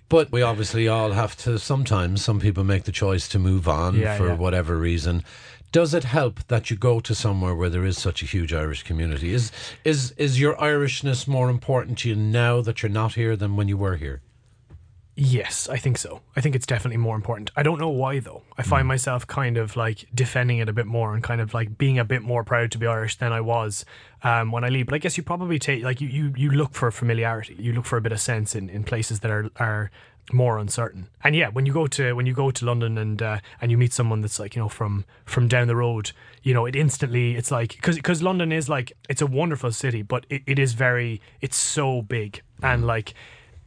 [0.09, 1.59] But we obviously all have to.
[1.59, 4.35] Sometimes, some people make the choice to move on Yeah, for yeah.
[4.35, 5.23] whatever reason.
[5.77, 8.81] Does it help that you go to somewhere where there is such a huge Irish
[8.81, 9.31] community?
[9.31, 9.51] Is
[9.83, 13.67] is is your Irishness more important to you now that you're not here than when
[13.67, 14.23] you were here?
[15.15, 16.21] Yes, I think so.
[16.35, 17.51] I think it's definitely more important.
[17.55, 18.41] I don't know why though.
[18.57, 21.77] I find myself kind of like defending it a bit more and kind of like
[21.77, 23.85] being a bit more proud to be Irish than I was
[24.23, 24.87] um, when I leave.
[24.87, 27.55] But I guess you probably take like you, you you look for familiarity.
[27.59, 29.91] You look for a bit of sense in, in places that are are
[30.31, 31.07] more uncertain.
[31.23, 33.77] And yeah, when you go to when you go to London and uh, and you
[33.77, 36.11] meet someone that's like you know from from down the road,
[36.43, 40.01] you know it instantly it's like because because London is like it's a wonderful city,
[40.01, 42.41] but it, it is very it's so big.
[42.61, 43.13] And like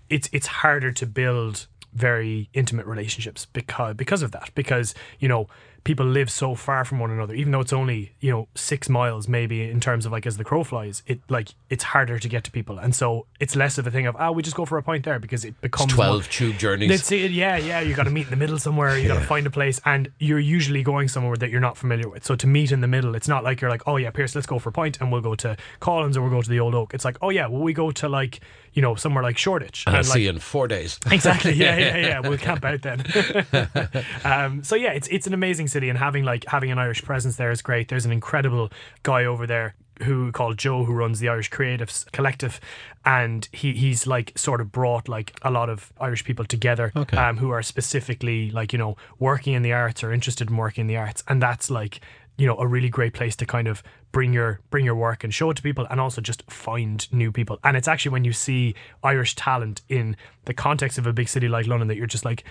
[0.08, 4.50] it's it's harder to build very intimate relationships because because of that.
[4.54, 5.48] Because you know
[5.84, 9.26] people live so far from one another even though it's only you know six miles
[9.28, 12.44] maybe in terms of like as the crow flies it like it's harder to get
[12.44, 14.76] to people and so it's less of a thing of ah we just go for
[14.78, 16.88] a point there because it becomes more- Twelve tube journeys.
[16.88, 17.30] That's it.
[17.30, 17.80] Yeah, yeah.
[17.80, 18.98] You got to meet in the middle somewhere.
[18.98, 22.08] You got to find a place, and you're usually going somewhere that you're not familiar
[22.08, 22.24] with.
[22.24, 24.46] So to meet in the middle, it's not like you're like, oh yeah, Pierce, let's
[24.46, 26.74] go for a pint, and we'll go to Collins or we'll go to the Old
[26.74, 26.94] Oak.
[26.94, 28.40] It's like, oh yeah, well we go to like
[28.72, 30.98] you know somewhere like Shoreditch, and I'll like, see you in four days.
[31.10, 31.52] Exactly.
[31.52, 32.20] Yeah, yeah, yeah.
[32.28, 33.04] We'll camp out then.
[34.24, 37.36] um, so yeah, it's it's an amazing city, and having like having an Irish presence
[37.36, 37.88] there is great.
[37.88, 38.70] There's an incredible
[39.02, 42.58] guy over there who called Joe who runs the Irish Creatives Collective,
[43.04, 47.16] and he he's like sort of brought like a lot of Irish people together, Okay.
[47.16, 50.82] um, who are specifically like you know working in the arts or interested in working
[50.82, 52.00] in the arts, and that's like
[52.38, 55.34] you know a really great place to kind of bring your bring your work and
[55.34, 58.32] show it to people and also just find new people and it's actually when you
[58.32, 62.24] see irish talent in the context of a big city like london that you're just
[62.24, 62.42] like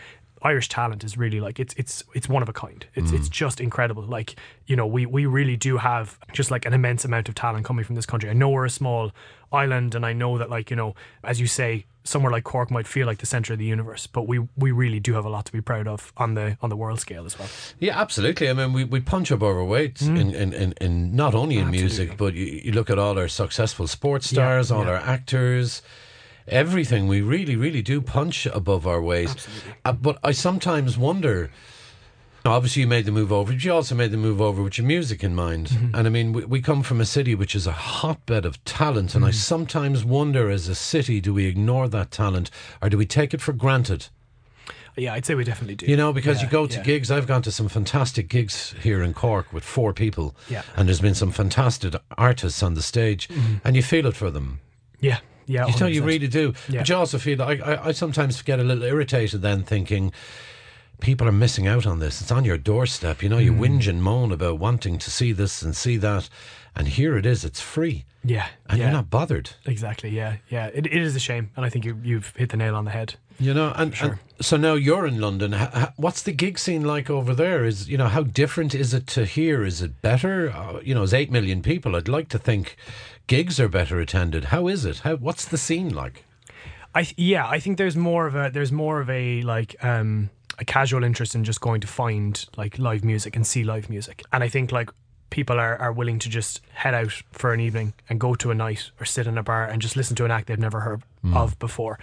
[0.41, 2.85] irish talent is really like it's it's it's one of a kind.
[2.95, 3.31] It's it's mm.
[3.31, 4.03] just incredible.
[4.03, 4.35] Like
[4.67, 7.85] you know we we really do have just like an immense amount of talent coming
[7.85, 8.29] from this country.
[8.29, 9.11] I know we're a small
[9.51, 12.87] island and i know that like you know as you say somewhere like cork might
[12.87, 15.45] feel like the center of the universe but we we really do have a lot
[15.45, 17.47] to be proud of on the on the world scale as well.
[17.79, 18.49] Yeah, absolutely.
[18.49, 20.19] I mean, we, we punch above our weight mm.
[20.19, 23.27] in, in, in, in not only in music, but you, you look at all our
[23.27, 24.91] successful sports stars, all yeah.
[24.91, 25.81] our actors,
[26.49, 27.07] everything.
[27.07, 29.47] We really, really do punch above our weight.
[29.85, 31.51] Uh, but I sometimes wonder.
[32.45, 34.87] Obviously, you made the move over, but you also made the move over with your
[34.87, 35.67] music in mind.
[35.67, 35.95] Mm-hmm.
[35.95, 39.13] And I mean, we, we come from a city which is a hotbed of talent,
[39.13, 39.35] and I mm-hmm.
[39.35, 42.49] sometimes wonder, as a city, do we ignore that talent
[42.81, 44.07] or do we take it for granted?
[44.99, 46.83] yeah i'd say we definitely do You know, because Yeah, you go to yeah.
[46.83, 47.11] gigs.
[47.11, 50.35] I've gone to some fantastic gigs here in Cork with four people.
[50.49, 50.63] Yeah.
[50.75, 53.55] And there's been some fantastic artists on the stage, mm-hmm.
[53.63, 54.59] and you feel it for them.
[54.99, 56.53] yeah yeah You know, you really do.
[56.69, 56.79] Yeah.
[56.81, 60.11] But you also feel like I, I sometimes get a little irritated then thinking
[61.01, 62.21] people are missing out on this.
[62.21, 63.23] It's on your doorstep.
[63.23, 63.45] You know, Mm.
[63.45, 66.29] you whinge and moan about wanting to see this and see that.
[66.75, 68.05] And here it is, it's free.
[68.23, 69.49] yeah And yeah you're not bothered.
[69.65, 72.57] exactly yeah yeah it, it is a shame and i think you, you've hit the
[72.57, 75.53] nail on the head You know, and, and so now you're in London.
[75.95, 77.63] What's the gig scene like over there?
[77.69, 79.63] Is you know how different is it to here?
[79.67, 80.51] Is it better?
[80.51, 81.95] Uh, you know, it's eight million people.
[81.95, 82.75] I'd like to think
[83.29, 84.45] gigs are better attended.
[84.45, 84.99] How is it?
[84.99, 86.25] How what's the scene like?
[86.93, 90.31] I th- yeah, I think there's more of a there's more of a like um
[90.57, 94.23] a casual interest in just going to find like live music and see live music.
[94.33, 94.89] And I think like
[95.29, 98.55] people are, are willing to just head out for an evening and go to a
[98.55, 101.03] night or sit in a bar and just listen to an act they've never heard
[101.35, 101.99] of before.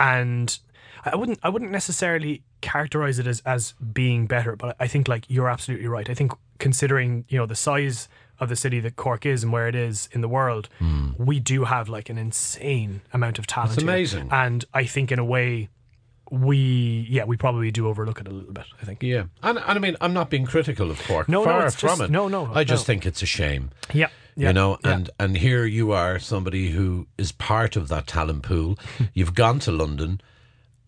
[0.00, 0.58] And
[1.04, 5.24] I wouldn't I wouldn't necessarily characterize it as as being better, but I think like
[5.28, 6.10] you're absolutely right.
[6.10, 8.08] I think considering, you know, the size
[8.40, 11.10] of the city that Cork is and where it is in the world, hmm.
[11.18, 13.74] we do have like an insane amount of talent.
[13.74, 14.28] It's amazing.
[14.30, 15.68] And I think in a way
[16.30, 19.02] we yeah, we probably do overlook it a little bit, I think.
[19.02, 21.28] Yeah, and, and I mean I'm not being critical of Cork.
[21.28, 22.10] No, no, far it's from just- it.
[22.10, 22.86] no, no, I just no.
[22.86, 23.70] think it's a shame.
[23.92, 24.08] Yeah.
[24.36, 24.90] yeah you know yeah.
[24.92, 28.76] and and here you are somebody who is part of that talent pool
[29.14, 30.20] you've gone to london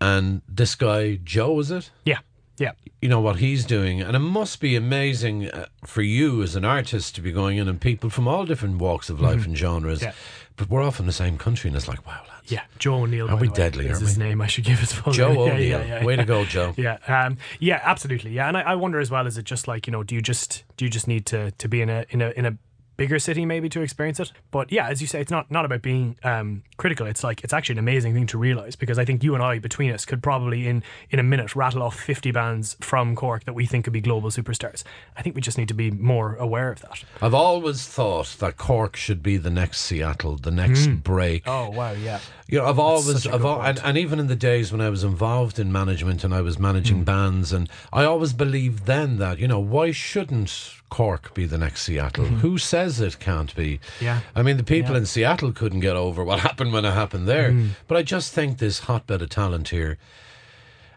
[0.00, 2.18] and this guy joe is it Yeah.
[2.58, 2.72] Yeah.
[3.02, 6.64] you know what he's doing and it must be amazing uh, for you as an
[6.64, 9.98] artist to be going in and people from all different walks of life and genres
[10.00, 10.06] Mm-hmm.
[10.08, 10.12] Yeah.
[10.56, 13.28] but we're off in the same country and it's like wow lads Yeah, Joe O'Neill.
[13.28, 14.24] Are we deadly, Is his we?
[14.24, 14.40] name?
[14.40, 15.38] I should give his full joe name.
[15.38, 18.30] o'neill Yeah, yeah, yeah, way to go joe Yeah, um, yeah, absolutely.
[18.32, 19.26] Yeah, and I, I wonder as well.
[19.26, 20.02] Is it just like you know?
[20.02, 22.46] Do you just do you just need to to be in a in a in
[22.46, 22.56] a
[22.96, 24.32] bigger city maybe to experience it?
[24.50, 27.06] But yeah, as you say, it's not not about being um, critical.
[27.06, 29.58] It's like it's actually an amazing thing to realize because I think you and I
[29.58, 33.54] between us could probably in in a minute rattle off fifty bands from Cork that
[33.54, 34.82] we think could be global superstars.
[35.16, 37.02] I think we just need to be more aware of that.
[37.22, 41.92] i've always thought that cork should be the next seattle the next break Oh wow,
[41.92, 44.70] yeah, You know, I've always, such a I've al- and, and even in the days
[44.72, 47.04] when I was involved in management and I was managing Hmm.
[47.04, 51.82] bands, and I always believed then that you know why shouldn't Cork be the next
[51.82, 52.26] Seattle?
[52.26, 53.78] Who says it can't be?
[53.78, 54.04] Mm-hmm.
[54.04, 54.20] Yeah.
[54.36, 54.98] I mean the people Yeah.
[54.98, 57.68] in Seattle couldn't get over what happened when it happened there, Hmm.
[57.88, 59.98] but I just think this hotbed of talent here.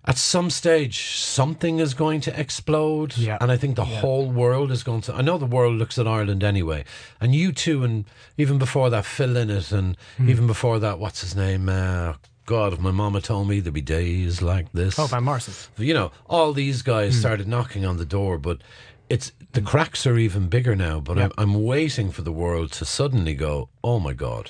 [0.06, 3.38] At some stage, something is going to explode, Yeah.
[3.42, 5.14] and I think the whole world is going to.
[5.14, 6.84] I know the world looks at Ireland anyway,
[7.22, 8.06] and U2, and
[8.38, 10.30] even before that, Phil Lynott, and Hmm.
[10.30, 11.68] even before that, what's his name?
[11.70, 12.14] Uh,
[12.46, 14.98] God, if my mama told me there'd be days like this.
[14.98, 15.54] Oh, Van Morrison.
[15.78, 17.20] You know, all these guys Hmm.
[17.20, 18.62] started knocking on the door, but
[19.10, 21.00] it's the cracks are even bigger now.
[21.02, 24.50] But I'm, I'm waiting for the world to suddenly go, oh my God.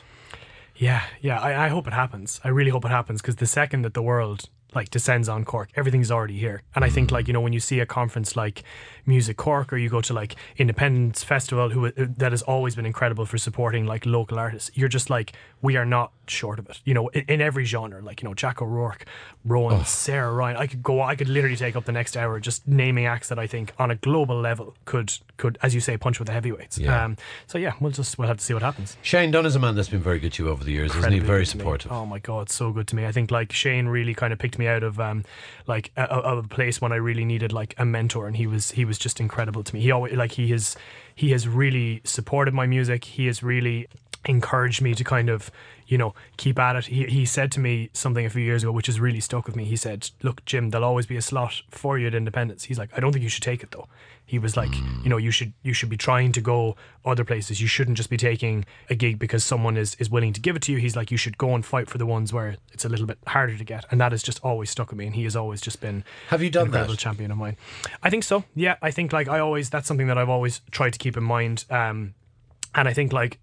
[0.79, 1.39] Yeah, yeah.
[1.39, 2.39] I, I hope it happens.
[2.43, 5.69] I really hope it happens because the second that the world like descends on Cork,
[5.75, 6.61] everything's already here.
[6.73, 8.63] And I think like you know when you see a conference like
[9.05, 12.85] Music Cork or you go to like Indiependence Festival, who uh, that has always been
[12.85, 14.71] incredible for supporting like local artists.
[14.73, 16.79] You're just like we are not short of it.
[16.85, 19.05] You know, in, in every genre, like you know Jack O'Rourke,
[19.45, 20.57] Rowan, Sarah Ryan.
[20.57, 21.01] I could go.
[21.01, 23.91] I could literally take up the next hour just naming acts that I think on
[23.91, 26.77] a global level could could as you say punch with the heavyweights.
[26.77, 27.03] Yeah.
[27.03, 28.97] Um, so yeah, we'll just we'll have to see what happens.
[29.01, 31.11] Shane Dunne is a man that's been very good to you over the years, isn't
[31.11, 31.19] he?
[31.19, 31.61] Very good to me.
[31.61, 31.91] supportive.
[31.91, 33.05] Oh my god, so good to me.
[33.05, 35.23] I think like Shane really kind of picked me out of um
[35.67, 38.71] like a, a a place when I really needed like a mentor, and he was
[38.71, 39.81] he was just incredible to me.
[39.81, 40.75] He always like he has
[41.15, 43.03] he has really supported my music.
[43.03, 43.87] He has really
[44.25, 45.49] encouraged me to kind of
[45.87, 46.85] you know keep at it.
[46.85, 49.55] He he said to me something a few years ago, which has really stuck with
[49.55, 49.65] me.
[49.65, 52.89] He said, "Look, Jim, there'll always be a slot for you at Indiependence." He's like,
[52.95, 53.87] "I don't think you should take it though."
[54.25, 54.69] He was like,
[55.03, 57.59] you know, you should you should be trying to go other places.
[57.61, 60.61] You shouldn't just be taking a gig because someone is is willing to give it
[60.63, 60.77] to you.
[60.77, 63.17] He's like, you should go and fight for the ones where it's a little bit
[63.25, 65.07] harder to get, and that has just always stuck with me.
[65.07, 66.95] And he has always just been Have you done that?
[66.99, 67.57] champion of mine.
[68.03, 68.43] I think so.
[68.53, 71.23] Yeah, I think like I always that's something that I've always tried to keep in
[71.23, 71.65] mind.
[71.71, 72.13] Um,
[72.75, 73.39] and I think like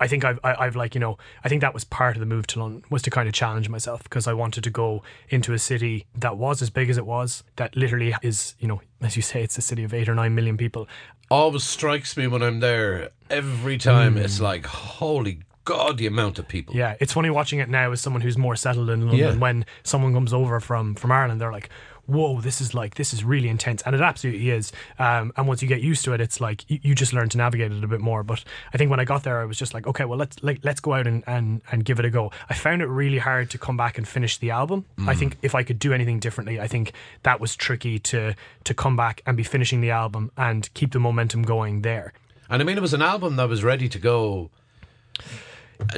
[0.00, 2.26] I think I've I, I've like you know I think that was part of the
[2.26, 5.52] move to London was to kind of challenge myself because I wanted to go into
[5.52, 9.14] a city that was as big as it was that literally is you know as
[9.16, 10.88] you say it's a city of eight or nine million people
[11.30, 13.08] Always strikes me when I'm there.
[13.30, 14.24] Every time Mm.
[14.24, 16.76] it's like, holy God, the amount of people.
[16.76, 19.18] Yeah, it's funny watching it now as someone who's more settled in London.
[19.18, 19.34] Yeah.
[19.36, 21.70] When someone comes over from from Ireland, they're like,
[22.06, 24.72] "Whoa, this is like this is really intense," and it absolutely is.
[24.98, 27.38] Um, and once you get used to it, it's like you, you just learn to
[27.38, 28.22] navigate it a bit more.
[28.22, 30.60] But I think when I got there, I was just like, "Okay, well, let's like,
[30.62, 33.50] let's go out and, and and give it a go." I found it really hard
[33.50, 34.84] to come back and finish the album.
[35.06, 36.92] I think if I could do anything differently, I think
[37.22, 38.34] that was tricky to
[38.64, 42.12] to come back and be finishing the album and keep the momentum going there.
[42.48, 44.50] And I mean, it was an album that was ready to go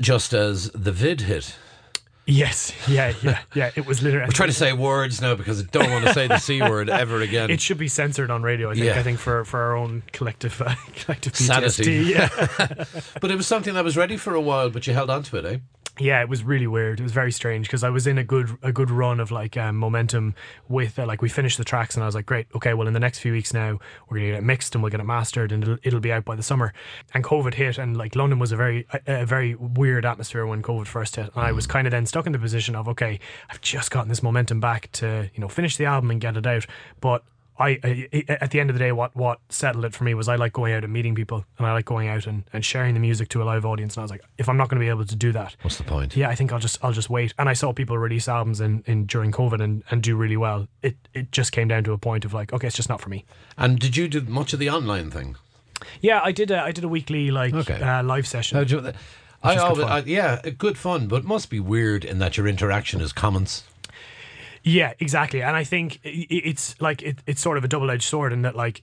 [0.00, 1.56] just as the vid hit.
[2.28, 3.70] Yes, yeah, yeah, yeah.
[3.76, 4.26] It was literally.
[4.26, 6.90] We're trying to say words now because I don't want to say the C word
[6.90, 7.50] ever again.
[7.50, 8.70] It should be censored on radio.
[8.70, 8.86] I think.
[8.86, 8.98] Yeah.
[8.98, 11.92] I think for, for our own collective uh, collective Sanity.
[11.98, 12.28] Yeah,
[13.20, 15.36] but it was something that was ready for a while, but you held on to
[15.36, 15.58] it, eh?
[15.98, 16.20] Yeah.
[16.20, 17.00] It was really weird.
[17.00, 19.56] It was very strange because I was in a good a good run of like
[19.56, 20.34] um, momentum
[20.68, 22.74] with uh, like we finished the tracks and I was like, great, okay.
[22.74, 23.78] Well, in the next few weeks now,
[24.08, 26.24] we're gonna get it mixed and we'll get it mastered and it'll, it'll be out
[26.24, 26.72] by the summer.
[27.14, 30.62] And COVID hit and like London was a very a, a very weird atmosphere when
[30.62, 31.30] COVID first hit.
[31.34, 33.20] And I was kind of then stuck in the position of okay,
[33.50, 36.46] I've just gotten this momentum back to you know finish the album and get it
[36.46, 36.66] out,
[37.00, 37.24] but
[37.58, 40.28] I, I at the end of the day, what what settled it for me was
[40.28, 42.94] I like going out and meeting people, and I like going out and, and sharing
[42.94, 43.94] the music to a live audience.
[43.96, 45.78] And I was like, if I'm not going to be able to do that, What's
[45.78, 46.16] the point?
[46.16, 47.32] yeah, I think I'll just I'll just wait.
[47.38, 50.68] And I saw people release albums in, in during COVID and, and do really well.
[50.82, 53.08] It it just came down to a point of like, okay, it's just not for
[53.08, 53.24] me.
[53.56, 55.36] And did you do much of the online thing?
[56.00, 57.80] Yeah, I did a I did a weekly like Okay.
[57.80, 58.58] uh, live session.
[58.58, 59.84] I good.
[59.84, 63.64] I, yeah, good fun, but it must be weird in that your interaction is comments.
[64.66, 65.42] Yeah, exactly.
[65.42, 68.56] And I think it's like it, it's sort of a double edged sword in that
[68.56, 68.82] like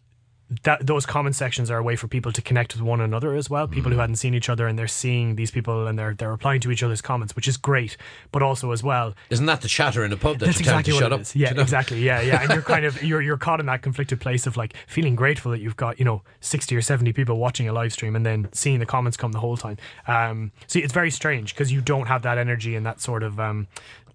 [0.63, 3.49] that those comment sections are a way for people to connect with one another as
[3.49, 3.67] well.
[3.67, 6.61] People who hadn't seen each other and they're seeing these people and they're they're replying
[6.61, 7.97] to each other's comments, which is great.
[8.31, 10.75] But also as well, Isn't that the chatter in a pub that that's you tell
[10.75, 11.21] them exactly to what shut it up?
[11.21, 11.35] is.
[11.35, 11.61] Yeah, you know?
[11.63, 11.99] exactly.
[12.01, 12.41] Yeah, yeah.
[12.43, 15.51] And you're kind of you're you're caught in that conflicted place of like feeling grateful
[15.51, 18.47] that you've got you know sixty or seventy people watching a live stream and then
[18.53, 19.77] seeing the comments come the whole time.
[20.07, 23.39] Um, so it's very strange because you don't have that energy and that sort of
[23.39, 23.67] um,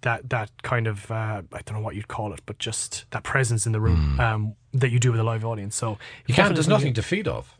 [0.02, 3.22] that that kind of uh, I don't know what you'd call it, but just that
[3.22, 5.76] presence in the room um, that you do with a live audience.
[5.76, 5.98] So.
[6.26, 7.54] You can't, there's nothing to feed off.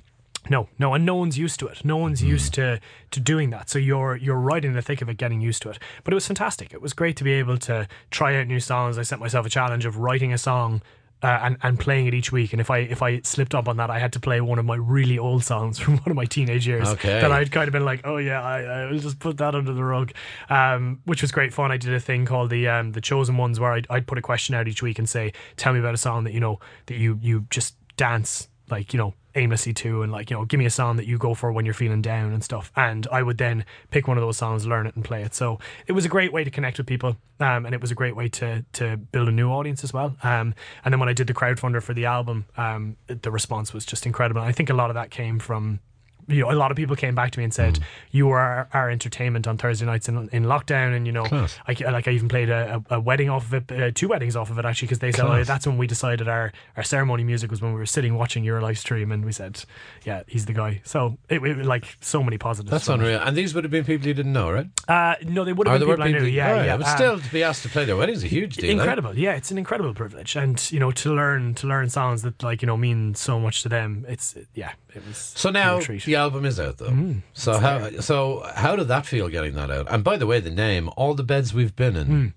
[0.51, 1.85] no, no, and no one's used to it.
[1.85, 2.81] No one's used to
[3.11, 3.69] to doing that.
[3.69, 5.79] So you're you're right in the thick of it, getting used to it.
[6.05, 6.73] But it was fantastic.
[6.73, 8.99] It was great to be able to try out new songs.
[8.99, 10.81] I set myself a challenge of writing a song.
[11.21, 13.79] Uh, and and playing it each week, and if I if I slipped up on
[13.79, 16.27] that, I had to play one of my really old songs from one of my
[16.27, 16.87] teenage years.
[16.87, 17.21] Okay.
[17.21, 19.73] That I'd kind of been like, oh yeah, I, I will just put that under
[19.73, 20.13] the rug,
[20.49, 21.73] um, which was great fun.
[21.73, 24.23] I did a thing called the um, the chosen ones, where I'd, I'd put a
[24.23, 26.99] question out each week and say, tell me about a song that you know that
[26.99, 30.67] you you just dance like you know aimlessly to and like you know give me
[30.67, 32.73] a song that you go for when you're feeling down and stuff.
[32.77, 35.35] And i would then pick one of those songs learn it and play it.
[35.35, 37.95] So it was a great way to connect with people um, and it was a
[37.95, 40.17] great way to to build a new audience as well.
[40.23, 40.55] Um,
[40.85, 44.07] and then when i did the crowdfunder for the album um, the response was just
[44.07, 44.43] incredible.
[44.43, 45.81] I think a lot of that came from
[46.29, 47.79] you know, a lot of people came back to me and said,
[48.11, 51.59] "You were our, our entertainment on Thursday nights in, in lockdown." And you know, Class.
[51.67, 54.51] I, like I even played a, a, wedding off of it, uh, two weddings off
[54.51, 57.51] of it actually, because they said, "Oh, that's when we decided our, our ceremony music
[57.51, 59.65] was when we were sitting watching your live stream," and we said,
[60.05, 62.71] "Yeah, he's the guy." So it, it like so many positives.
[62.71, 63.05] That's from it.
[63.05, 63.21] unreal.
[63.21, 64.67] And these would have been people you didn't know, right?
[64.87, 66.25] Uh, no, they would have been were people I knew.
[66.27, 66.77] Yeah, Right, yeah.
[66.77, 68.71] But um, still, to be asked to play their wedding is a huge deal.
[68.71, 68.73] eh?
[68.73, 72.43] incredible yeah it's an incredible privilege and you know to learn to learn songs that
[72.43, 76.05] like you know mean so much to them it's yeah it was So now treat.
[76.05, 76.91] the album is out though.
[76.91, 77.23] Mm.
[77.33, 79.87] so how so how did that feel getting that out?
[79.91, 82.07] And by the way, the name, all the beds we've been in.
[82.09, 82.33] Mm.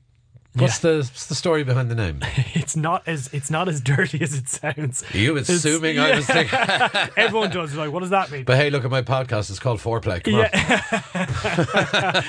[0.54, 2.20] What's the what's the story behind the name?
[2.54, 6.16] it's not as it's not as dirty as it sounds Are you assuming I yeah.
[6.18, 6.60] was thinking?
[7.18, 9.50] everyone does like what does that mean But hey, look at my podcast.
[9.50, 10.24] It's called Foreplay.
[10.24, 10.50] Come yeah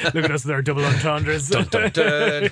[0.14, 1.64] look at us there double entendres on.
[1.64, 2.50] Dun, dun.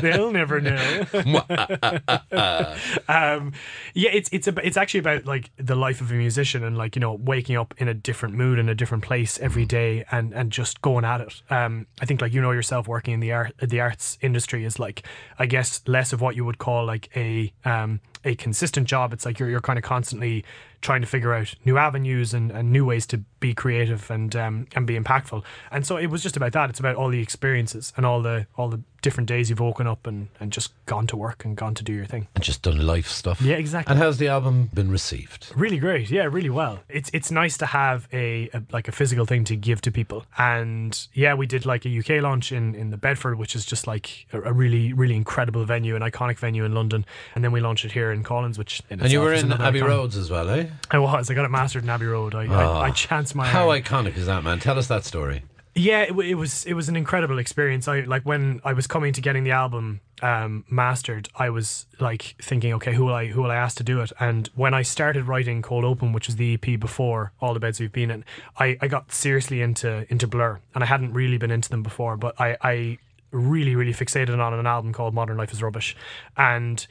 [0.00, 1.68] they'll never know ah,
[2.08, 2.76] ah, ah,
[3.10, 3.52] um,
[3.94, 6.96] yeah, it's it's about, it's actually about like the life of a musician and like
[6.96, 9.68] you know waking up in a different mood in a different place every mm.
[9.68, 11.42] day and and just going at it.
[11.50, 14.78] Um, I think like you know yourself working in the art the arts industry is
[14.78, 15.02] like
[15.38, 19.12] I guess less of what you would call like a um a consistent job.
[19.12, 20.44] It's like you're you're kind of constantly
[20.80, 24.66] trying to figure out new avenues and, and new ways to be creative and um,
[24.74, 25.42] and be impactful.
[25.70, 26.70] And so it was just about that.
[26.70, 30.06] It's about all the experiences and all the all the different days you've woken up
[30.06, 32.28] and, and just gone to work and gone to do your thing.
[32.34, 33.40] and just done life stuff.
[33.40, 33.90] Yeah, exactly.
[33.92, 35.50] And how's the album been received?
[35.56, 36.80] Really great, yeah, really well.
[36.88, 40.24] It's it's nice to have a, a like a physical thing to give to people,
[40.38, 43.86] and yeah, we did like a UK launch in in the Bedford, which is just
[43.86, 47.04] like a, a really really incredible venue, an iconic venue in London,
[47.34, 49.82] and then we launched it here in Collins, which in And you were in Abbey
[49.82, 50.66] Roads as well, eh?
[50.90, 51.30] I was.
[51.30, 52.34] I got it mastered in Abbey Road.
[52.34, 53.80] I, I, I chanced my How arm.
[53.80, 54.58] iconic is that, man?
[54.58, 55.42] Tell us that story.
[55.74, 57.86] Yeah, it, it was it was an incredible experience.
[57.86, 61.28] I like when I was coming to getting the album um, mastered.
[61.36, 64.12] I was like thinking, okay, who will I who will I ask to do it?
[64.18, 67.78] And when I started writing Cold Open, which was the EP before All the Beds
[67.78, 68.24] We've Been in,
[68.58, 72.16] I, I got seriously into into Blur, and I hadn't really been into them before.
[72.16, 72.98] But I, I
[73.30, 75.96] really really fixated on an album called Modern Life Is Rubbish,
[76.36, 76.84] and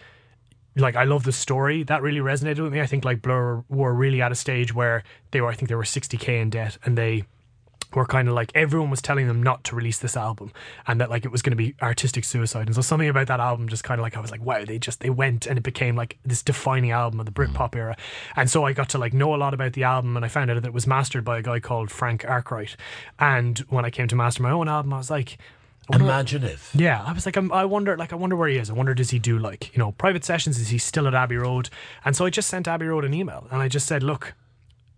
[0.82, 1.84] like I love the story.
[1.84, 2.82] That really resonated with me.
[2.82, 5.76] I think like Blur were really at a stage where they were I think they
[5.76, 7.26] were 60k in debt and they
[7.94, 10.52] were kind of like everyone was telling them not to release this album
[10.86, 12.68] and that like it was going to be artistic suicide.
[12.68, 14.78] And so something about that album just kind of like I was like wow they
[14.78, 17.78] just they went and it became like this defining album of the Britpop mm.
[17.78, 17.98] era.
[18.36, 20.52] And so I got to like know a lot about the album and I found
[20.52, 22.76] out that it was mastered by a guy called Frank Arkwright.
[23.18, 25.38] And when I came to master my own album I was like
[25.94, 26.70] Imagine if.
[26.76, 28.70] yeah, I was like, I'm, I wonder, like, I wonder where he is.
[28.70, 30.60] I wonder, does he do like, you know, private sessions?
[30.60, 31.70] Is he still at Abbey Road?
[32.06, 34.34] And so I just sent Abbey Road an email, and I just said, look,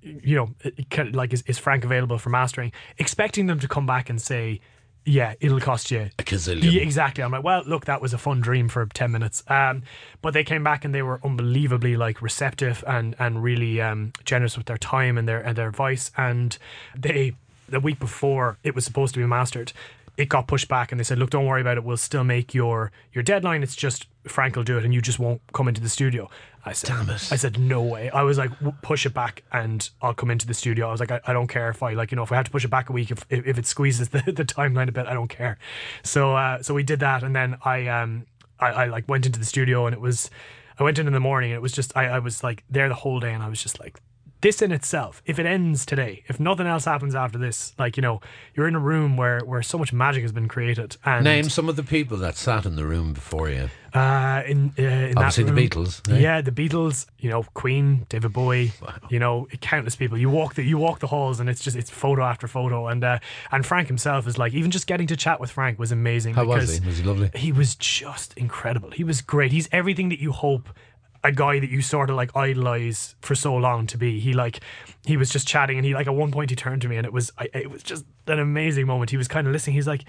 [0.02, 0.50] you know,
[0.90, 2.72] can- like, is, is Frank available for mastering?
[2.98, 4.60] Expecting them to come back and say,
[5.04, 6.72] yeah, it'll cost you A gazillion.
[6.74, 7.24] yeah, exactly.
[7.24, 9.44] I'm like, well, look, that was a fun dream for ten minutes.
[9.48, 9.82] Um,
[10.22, 14.58] but they came back and they were unbelievably like receptive and and really um, generous
[14.58, 16.12] with their time and their and their advice.
[16.18, 16.56] And
[16.96, 17.34] they
[17.68, 19.74] the week before it was supposed to be mastered,
[20.22, 21.84] it got pushed back, and they said, look, don't worry about it.
[21.84, 23.64] We'll still make your your deadline.
[23.64, 26.30] It's just Frank will do it, and you just won't come into the studio.
[26.64, 27.32] I said, Damn it.
[27.32, 28.12] I said, no way.
[28.12, 28.52] I was like,
[28.84, 30.88] push it back and I'll come into the studio.
[30.88, 32.46] I was like, I, I don't care if I, like, you know, if we have
[32.46, 34.92] to push it back a week, if, if, if it squeezes the, the timeline a
[34.92, 35.58] bit, I don't care.
[36.04, 37.24] So, uh, so we did that.
[37.24, 38.28] And then I, um,
[38.60, 40.30] I, I like went into the studio and it was,
[40.80, 42.88] I went in in the morning and it was just, I, I was like there
[42.90, 44.00] the whole day and I was just like,
[44.42, 48.02] this in itself, if it ends today, if nothing else happens after this, like, you
[48.02, 48.22] know,
[48.56, 50.98] you're in a room where, where so much magic has been created.
[51.06, 53.70] And Name some of the people that sat in the room before you.
[53.94, 56.10] uh, in, uh, in Obviously, the Beatles.
[56.12, 56.20] eh?
[56.20, 57.08] Yeah, the Beatles.
[57.20, 58.72] You know, Queen, David Bowie.
[59.10, 60.18] You know, countless people.
[60.18, 62.88] You walk the you walk the halls, and it's just it's photo after photo.
[62.88, 63.20] And uh,
[63.52, 66.36] and Frank himself is like even just getting to chat with Frank was amazing.
[66.36, 66.86] How was he?
[66.86, 67.32] Was he lovely?
[67.36, 68.92] He was just incredible.
[68.92, 69.52] He was great.
[69.52, 70.70] He's everything that you hope
[71.24, 74.20] a guy that you sort of like idolize for so long to be.
[74.20, 74.60] He like
[75.06, 77.06] he was just chatting, and he like at one point he turned to me, and
[77.06, 79.12] it was I, it was just an amazing moment.
[79.12, 79.76] He was kind of listening.
[79.76, 80.04] He's like,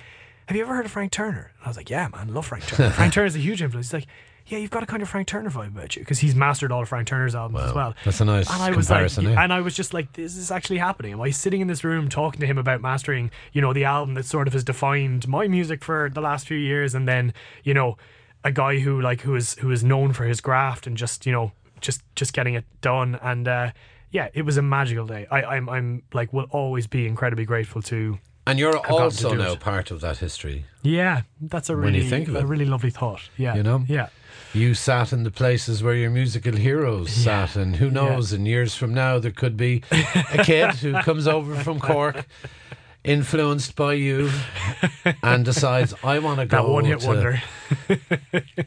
[0.47, 2.67] "Have you ever heard of Frank Turner?" And I was like, "Yeah, man, love Frank
[2.67, 2.91] Turner.
[2.95, 4.07] Frank Turner's a huge influence." He's like.
[4.45, 6.83] Yeah, you've got a kind of Frank Turner vibe about you because he's mastered all
[6.83, 7.95] of Frank Turner's albums as well.
[8.05, 9.25] That's a nice And I was comparison.
[9.27, 9.41] like, eh?
[9.41, 11.13] and I was just like, this is actually happening.
[11.13, 14.15] Am I sitting in this room talking to him about mastering, you know, the album
[14.15, 17.33] that sort of has defined my music for the last few years, and then,
[17.63, 17.97] you know,
[18.45, 21.33] a guy who like who is who is known for his graft and just you
[21.33, 23.71] know just just getting it done, and uh,
[24.11, 25.27] yeah, it was a magical day.
[25.31, 28.19] I, I'm I'm like will always be incredibly grateful to.
[28.47, 29.61] and you're also now it.
[29.61, 30.65] part of that history.
[30.83, 33.29] Yeah, that's a really a really lovely thought.
[33.37, 33.85] Yeah, You know?
[33.89, 34.09] yeah.
[34.55, 38.75] You sat in the places where your musical heroes sat, and who knows, in years
[38.75, 42.27] from now, there could be a kid who comes over from Cork,
[43.05, 44.31] influenced by you,
[45.23, 46.63] and decides, I want to go.
[46.63, 47.43] That one hit to-" wonder.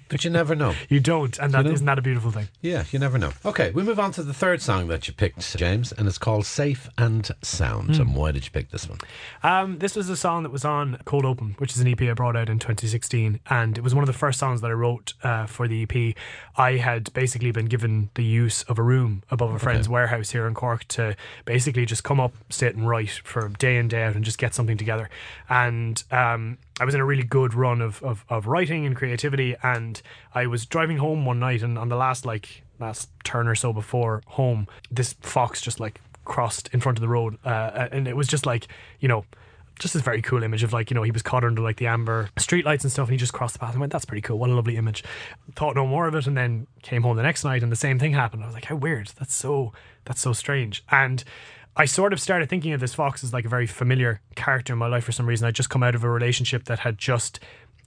[0.10, 0.74] But you never know.
[0.88, 1.72] You don't, and that know?
[1.72, 2.48] not that a beautiful thing?
[2.62, 3.32] Yeah, you never know.
[3.44, 6.46] Okay, we move on to the third song that you picked, James, and it's called
[6.46, 7.96] Safe and Sound.
[7.96, 8.02] Hmm.
[8.02, 9.00] And why did you pick this one?
[9.44, 12.14] Um, this was a song that was on Cold Open, which is an EP I
[12.14, 15.14] brought out in 2016, and it was one of the first songs that I wrote
[15.24, 16.16] uh, for the EP.
[16.58, 20.48] I had basically been given the use of a room above a friend's warehouse here
[20.48, 24.16] in Cork to basically just come up, sit and write for day in day out,
[24.16, 25.10] and just get something together.
[25.50, 29.56] And um, I was in a really good run of, of of writing and creativity,
[29.64, 30.02] and
[30.34, 33.74] I was driving home one night, and on the last like last turn or so
[33.74, 38.16] before home, this fox just like crossed in front of the road, uh, and it
[38.16, 38.68] was just like
[39.00, 39.26] you know
[39.80, 41.88] just this very cool image of like you know he was caught under like the
[41.88, 44.38] amber streetlights and stuff and he just crossed the path and went that's pretty cool.
[44.38, 45.04] What a lovely image.
[45.56, 48.00] Thought no more of it and then came home the next night and the same
[48.00, 48.44] thing happened.
[48.44, 49.12] I was like how weird.
[49.20, 49.74] That's so
[50.06, 50.84] that's so strange.
[50.92, 51.24] And
[51.78, 54.80] I sort of started thinking of this fox as like a very familiar character in
[54.80, 55.48] my life for some reason.
[55.48, 57.40] I'd just come out of a relationship that had just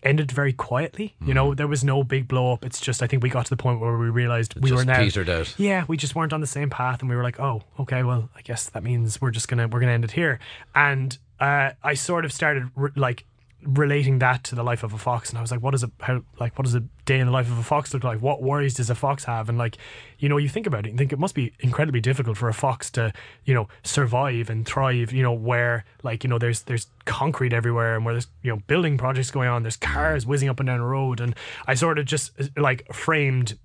[0.03, 1.51] ended very quietly you know?
[1.51, 1.57] Mm.
[1.57, 2.65] There was no big blow up.
[2.65, 4.85] It's just I think we got to the point where we realized we Just were
[4.85, 5.55] now petered out.
[5.59, 8.29] yeah, we just weren't on the same path, and we were like, oh, okay, well,
[8.37, 10.39] I guess that means we're just gonna we're gonna end it here.
[10.75, 13.25] And uh, I sort of started re- like
[13.63, 15.91] relating that to the life of a fox, and I was like, what is a
[16.01, 18.21] how like what does a day in the life of a fox look like?
[18.21, 19.49] What worries does a fox have?
[19.49, 19.77] And like,
[20.19, 22.55] you know, you think about it, you think it must be incredibly difficult for a
[22.55, 23.13] fox to
[23.45, 25.13] you know survive and thrive.
[25.13, 28.63] You know, where like you know there's there's concrete everywhere, and where there's you know
[28.67, 31.35] building projects going on, there's cars whizzing up and down the road, and
[31.67, 33.59] I sort of just like framed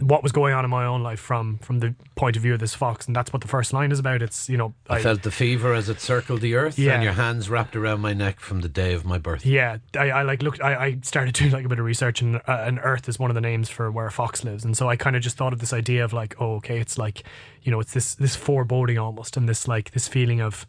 [0.00, 2.60] what was going on in my own life from from the point of view of
[2.60, 4.22] this fox, and that's what the first line is about.
[4.22, 6.94] It's you know I felt the fever as it circled the earth, Yeah.
[6.94, 9.46] and your hands wrapped around my neck from the day of my birth.
[9.46, 10.60] Yeah, I, I like looked.
[10.60, 13.30] I, I started doing like a bit of research, and uh, and Earth is one
[13.30, 15.52] of the names for where a fox lives, and so I kind of just thought
[15.52, 17.22] of this idea of like, oh, okay, it's like,
[17.62, 20.66] you know, it's this this foreboding almost, and this like this feeling of,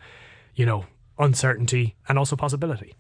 [0.56, 0.86] you know,
[1.18, 2.94] uncertainty and also possibility.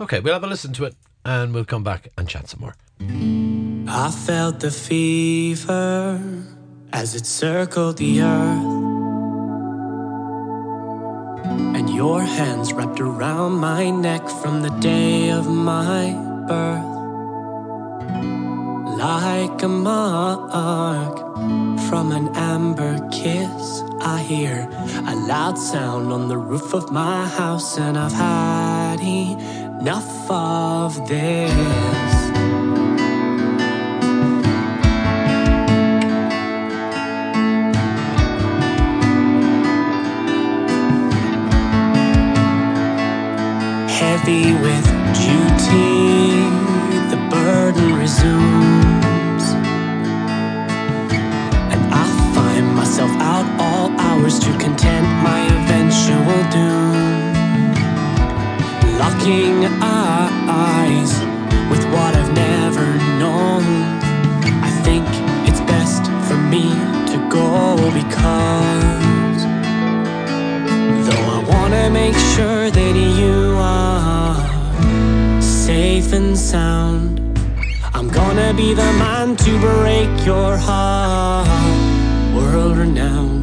[0.00, 0.94] Okay, we'll have a listen to it,
[1.24, 3.67] and we'll come back and chat some more.
[3.90, 6.20] I felt the fever
[6.92, 8.74] as it circled the earth.
[11.74, 16.12] And your hands wrapped around my neck from the day of my
[16.46, 16.84] birth.
[18.98, 21.18] Like a mark
[21.88, 24.68] from an amber kiss, I hear
[25.06, 32.27] a loud sound on the roof of my house, and I've had enough of this.
[44.26, 46.32] With duty,
[47.10, 48.87] the burden resumes.
[78.58, 81.46] Be the man to break your heart,
[82.34, 83.37] world renowned.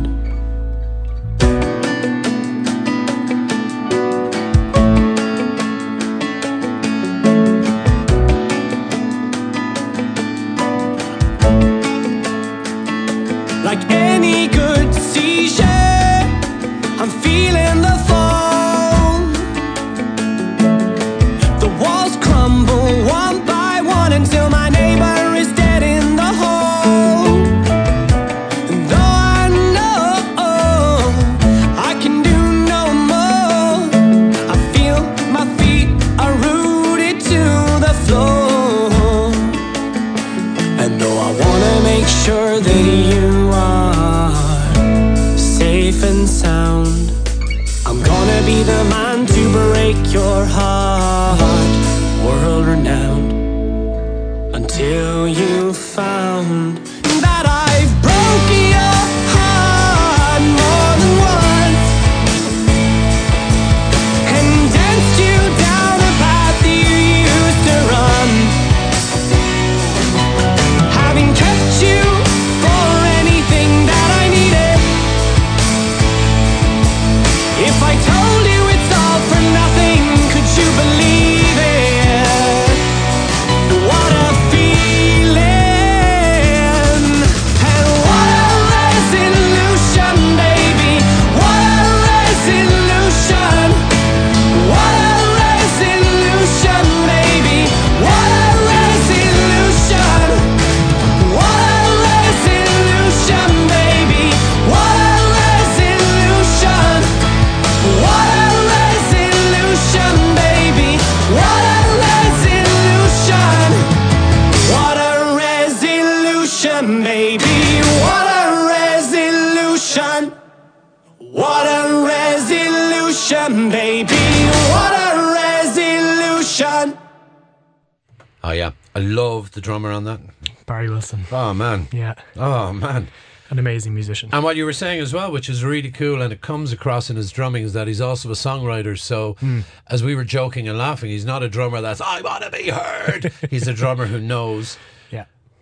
[129.55, 130.19] The drummer on that.
[130.67, 133.07] Barry Wilson, Oh man, yeah, oh man.
[133.49, 134.29] an amazing musician.
[134.33, 137.09] And what you were saying as well, which is really cool, and it comes across
[137.09, 138.97] in his drumming, is that he's also a songwriter.
[138.97, 139.59] So, Hmm.
[139.87, 142.69] as we were joking and laughing, he's not a drummer that's "I want to be
[142.69, 144.77] heard." he's a drummer who knows.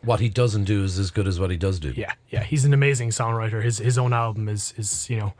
[0.04, 1.94] What he doesn't do is as good as what he does do.
[1.96, 3.64] Yeah, yeah, he's an amazing songwriter.
[3.64, 5.34] His his own album is is you know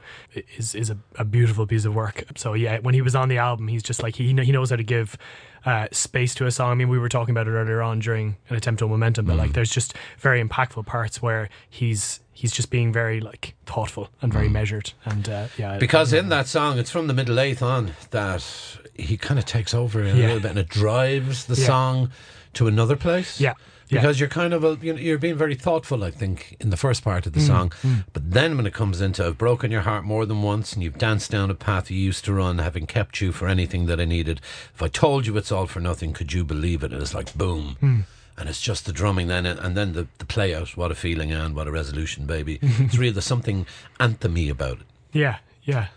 [0.58, 2.24] is is a, a beautiful piece of work.
[2.36, 4.78] So yeah, when he was on the album, he's just like he he knows how
[4.78, 5.18] to give
[5.66, 6.72] uh, space to a song.
[6.72, 9.38] I mean, we were talking about it earlier on during an attempt to momentum, but
[9.38, 14.34] like there's just very impactful parts where he's he's just being very like thoughtful and
[14.34, 14.92] very measured.
[15.06, 18.44] And uh, yeah, Because in that song, it's from the middle eighth on that
[18.96, 20.14] he kind of takes over a Yeah.
[20.14, 21.68] little bit and it drives the Yeah.
[21.68, 22.12] song
[22.54, 23.40] to another place.
[23.40, 23.54] Yeah.
[23.94, 24.02] Yeah.
[24.02, 26.78] Because you're kind of a, you know, you're being very thoughtful, I think, in the
[26.78, 27.72] first part Mm, of the song.
[28.14, 30.98] But then when it comes into I've broken your heart more than once and you've
[30.98, 34.06] danced down a path you used to run, having kept you for anything that I
[34.06, 34.42] needed.
[34.74, 36.92] If I told you it's all for nothing, could you believe it?
[36.92, 37.78] And it's like boom.
[37.82, 38.04] Mm.
[38.38, 40.76] and it's just the drumming then, and, and then the, the play out.
[40.76, 42.58] What a feeling and what a resolution, baby.
[42.64, 43.14] it's real.
[43.14, 43.68] There's something
[44.00, 44.88] anthemy about it.
[45.12, 45.88] Yeah, yeah.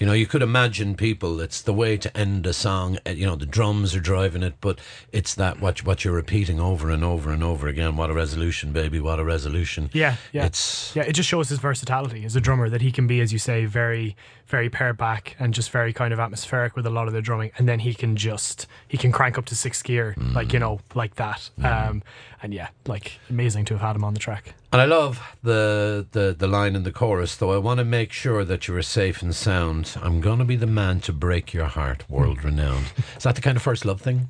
[0.00, 1.42] You know, you could imagine people.
[1.42, 2.96] It's the way to end a song.
[3.06, 4.78] uh, You know, the drums are driving it, but
[5.12, 7.96] it's that what what you're repeating over and over and over again.
[7.96, 8.98] What a resolution, baby!
[8.98, 9.90] What a resolution.
[9.92, 10.46] Yeah, yeah.
[10.46, 13.30] It's Yeah, it just shows his versatility as a drummer that he can be, as
[13.30, 17.06] you say, very, very pared back and just very kind of atmospheric with a lot
[17.06, 20.14] of the drumming, and then he can just he can crank up to sixth gear,
[20.34, 21.50] like you know, like that.
[21.62, 22.02] Um,
[22.42, 24.54] and yeah, like amazing to have had him on the track.
[24.72, 28.12] And I love the, the, the line in the chorus, though I want to make
[28.12, 29.96] sure that you are safe and sound.
[30.00, 32.92] I'm going to be the man to break your heart, world renowned.
[33.16, 34.28] Is that the kind of first love thing?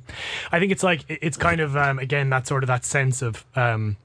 [0.51, 3.45] I think it's like it's kind of um, again that sort of that sense of
[3.55, 3.97] um,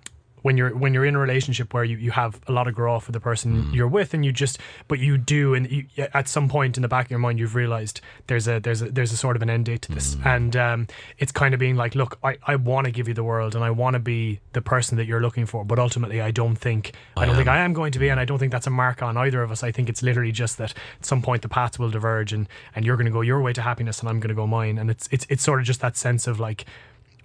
[0.46, 3.00] when you're when you're in a relationship where you, you have a lot of grow
[3.00, 6.48] for the person you're with, and you just but you do, and you, at some
[6.48, 9.16] point in the back of your mind you've realized there's a there's a there's a
[9.16, 10.86] sort of an end date to this, and um,
[11.18, 13.64] it's kind of being like, look, I, I want to give you the world, and
[13.64, 16.92] I want to be the person that you're looking for, but ultimately I don't think
[17.16, 19.02] I, don't think I am going to be, and I don't think that's a mark
[19.02, 19.64] on either of us.
[19.64, 22.84] I think it's literally just that at some point the paths will diverge, and and
[22.84, 24.90] you're going to go your way to happiness, and I'm going to go mine, and
[24.92, 26.66] it's it's it's sort of just that sense of like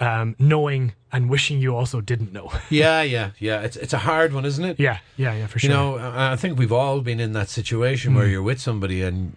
[0.02, 2.52] um, knowing and wishing you also didn't know.
[2.70, 3.62] Yeah, yeah, yeah.
[3.62, 4.80] It's it's a hard one, isn't it?
[4.80, 5.70] yeah, yeah, yeah, for sure.
[5.70, 5.97] You know,
[6.34, 9.36] I think we've all been in that situation where you're with somebody and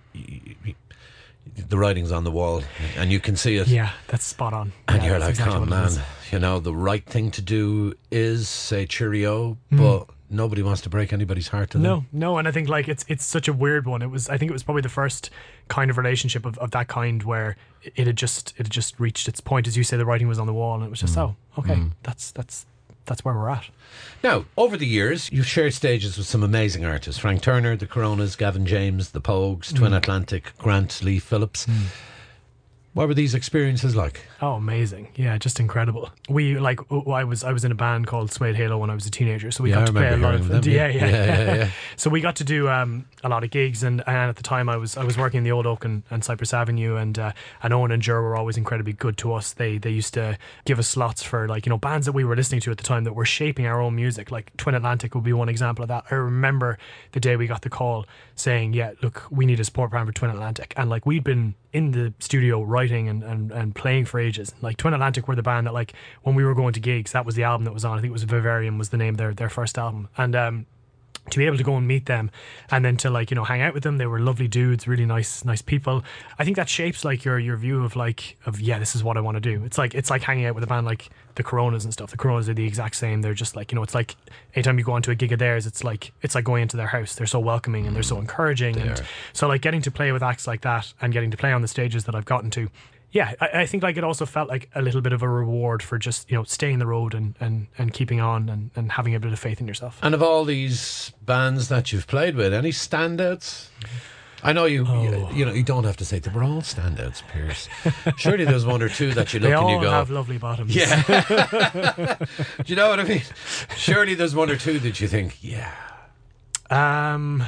[1.69, 2.63] the writing's on the wall
[2.97, 3.69] and you can see it.
[3.69, 4.73] yeah, that's spot on.
[4.89, 5.91] And Yeah, you're like, exactly oh man,
[6.33, 9.79] you know, the right thing to do is say cheerio, Mm.
[9.79, 11.83] but nobody wants to break anybody's heart to them.
[11.83, 14.03] No, no, and I think like it's it's such a weird one.
[14.03, 15.31] It was I think it was probably the first
[15.69, 19.29] kind of relationship of, of that kind where it had just it had just reached
[19.29, 21.03] its point, as you say, the writing was on the wall, and it was Mm.
[21.03, 22.67] just oh, okay, that's that's
[23.07, 23.65] that's where we're at.
[24.23, 28.35] Now, over the years, you've shared stages with some amazing artists Frank Turner, the Coronas,
[28.35, 29.97] Gavin James, the Pogues, Twin Mm.
[29.99, 31.67] Atlantic, Grant Lee Phillips.
[32.95, 34.21] What were these experiences like?
[34.41, 35.09] Oh, amazing!
[35.17, 36.11] Yeah, just incredible.
[36.29, 39.05] We like I was I was in a band called Suede Halo when I was
[39.05, 41.07] a teenager, so we Yeah, got to play a lot of them, yeah, yeah.
[41.07, 41.71] yeah, Yeah, yeah, yeah.
[41.97, 44.69] So we got to do um, a lot of gigs, and, and at the time
[44.69, 47.33] I was I was working in the Old Oak and, and Cypress Avenue, and uh,
[47.65, 49.53] and Owen and Jer were always incredibly good to us.
[49.53, 52.37] They they used to give us slots for like you know bands that we were
[52.37, 54.31] listening to at the time that were shaping our own music.
[54.31, 56.05] Like Twin Atlantic would be one example of that.
[56.13, 56.79] I remember
[57.11, 60.13] the day we got the call saying, "Yeah, look, we need a support band for
[60.13, 64.21] Twin Atlantic," and like we'd been in the studio writing and, and, and playing for
[64.21, 64.55] ages.
[64.63, 67.27] Like Twin Atlantic were the band that like when we were going to gigs, that
[67.27, 67.99] was the album that was on.
[67.99, 70.67] I think it was Vivarium was the name of their their first album, and um,
[71.31, 72.31] to be able to go and meet them
[72.71, 73.99] and then to like you know hang out with them.
[73.99, 76.05] They were lovely dudes really nice nice people.
[76.39, 79.17] I think that shapes like your your view of like of yeah this is what
[79.17, 79.65] i want to do.
[79.65, 82.11] It's like it's like hanging out with a band like the coronas and stuff.
[82.11, 83.23] The coronas are the exact same.
[83.23, 84.17] They're just like you know it's like
[84.55, 86.89] anytime you go onto a gig of theirs it's like it's like going into their
[86.89, 87.15] house.
[87.15, 88.21] They're so welcoming and they're so mm.
[88.21, 89.07] encouraging and are.
[89.33, 91.69] so like getting to play with acts like that and getting to play on the
[91.69, 92.69] stages that i've gotten to
[93.15, 95.83] yeah, I, I think like it also felt like a little bit of a reward
[95.83, 99.15] for just you know staying the road and, and, and keeping on and, and having
[99.15, 99.99] a bit of faith in yourself.
[100.03, 103.69] And of all these bands that you've played with, any standouts?
[104.43, 105.03] I know you, Oh.
[105.03, 107.67] you, you know, you don't have to say they were all standouts, Pierce.
[108.19, 110.75] Surely there's one or two that you They look and you go, have lovely bottoms.
[110.77, 111.03] yeah.
[112.19, 112.27] Do
[112.67, 113.23] you know what I mean?
[113.77, 115.73] Surely there's one or two that you think, yeah.
[116.69, 117.45] Um,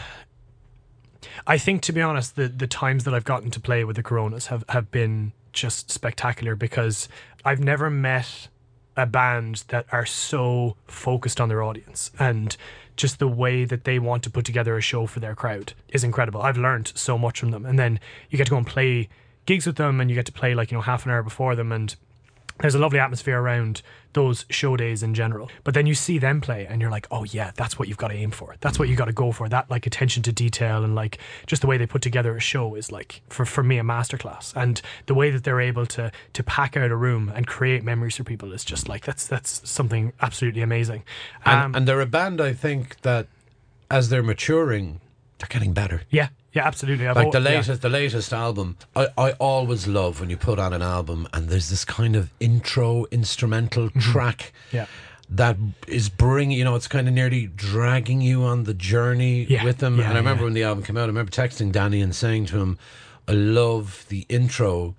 [1.47, 4.03] I think to be honest, the the times that I've gotten to play with the
[4.03, 7.09] Coronas have have been just spectacular because
[7.45, 8.49] I've never met
[8.97, 12.57] a band that are so focused on their audience and
[12.97, 16.03] just the way that they want to put together a show for their crowd is
[16.03, 16.41] incredible.
[16.43, 18.01] I've learned so much from them, and then
[18.31, 19.09] you get to go and play
[19.45, 21.55] gigs with them, and you get to play like you know half an hour before
[21.55, 21.95] them, and
[22.61, 23.83] there's a lovely atmosphere around
[24.15, 25.51] those show days in general.
[25.63, 28.09] But then you see them play and you're like, oh yeah, that's what you've got
[28.09, 28.55] to aim for.
[28.61, 29.47] That's what you've got to go for.
[29.49, 32.75] That like attention to detail and like just the way they put together a show
[32.75, 34.55] is like for, for me a masterclass.
[34.57, 38.17] And the way that they're able to to pack out a room and create memories
[38.17, 41.05] for people is just like that's that's something absolutely amazing.
[41.45, 43.27] And, Um, and they're a band, I think, that
[43.91, 45.01] as they're maturing,
[45.39, 46.03] they're getting better.
[46.09, 47.07] yeah, yeah, absolutely.
[47.07, 47.57] I've Like the yeah.
[47.57, 51.49] latest, the latest album, I, I always love when you put on an album and
[51.51, 54.77] there's this kind of intro instrumental track Mm-hmm.
[54.79, 54.87] Yeah.
[55.31, 59.65] that is bringing, you know, it's kind of nearly dragging you on the journey Yeah,
[59.65, 59.99] with them.
[59.99, 60.45] yeah, and I remember yeah.
[60.45, 62.79] when the album came out, I remember texting Danny and saying to him,
[63.29, 64.95] I love the intro.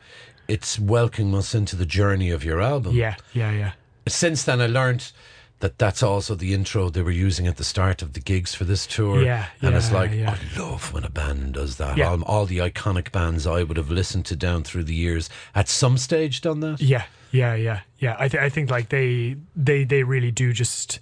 [0.48, 2.94] It's welcoming us into the journey of your album.
[2.96, 3.72] Yeah, yeah, yeah.
[4.08, 5.12] Since then, I learned
[5.60, 8.64] that that's also the intro they were using at the start of the gigs for
[8.64, 9.22] this tour.
[9.24, 10.36] Yeah, and it's like yeah.
[10.38, 11.98] I love when a band does that.
[11.98, 12.10] Yeah.
[12.12, 15.68] All, all the iconic bands I would have listened to down through the years at
[15.68, 16.80] some stage done that.
[16.82, 18.16] Yeah, yeah, yeah, yeah.
[18.20, 21.00] I, th- I think like they they they really do just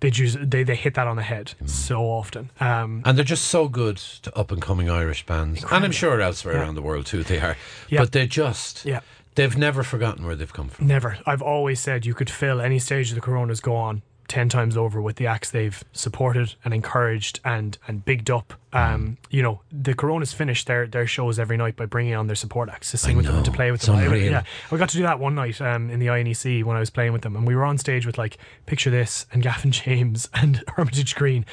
[0.00, 2.50] they just they they hit that on the head so often.
[2.58, 5.62] Um, And they're just so good to up and coming Irish bands.
[5.70, 7.56] And I'm sure elsewhere around the world too they are.
[7.90, 8.00] Yeah.
[8.00, 9.00] But they're just Yeah.
[9.40, 10.86] They've never forgotten where they've come from.
[10.86, 11.18] Never.
[11.26, 14.76] I've always said you could fill any stage of the Coronas go on ten times
[14.76, 18.54] over with the acts they've supported and encouraged and and bigged up.
[18.72, 22.36] Um, you know, the Coronas finish their their shows every night by bringing on their
[22.36, 23.96] support acts to sing with them to play with It's them.
[23.96, 24.30] I- unreal.
[24.30, 26.90] yeah, we got to do that one night um, in the INEC when I was
[26.90, 30.28] playing with them, and we were on stage with like Picture This and Gavin James
[30.32, 31.44] and Hermitage Green,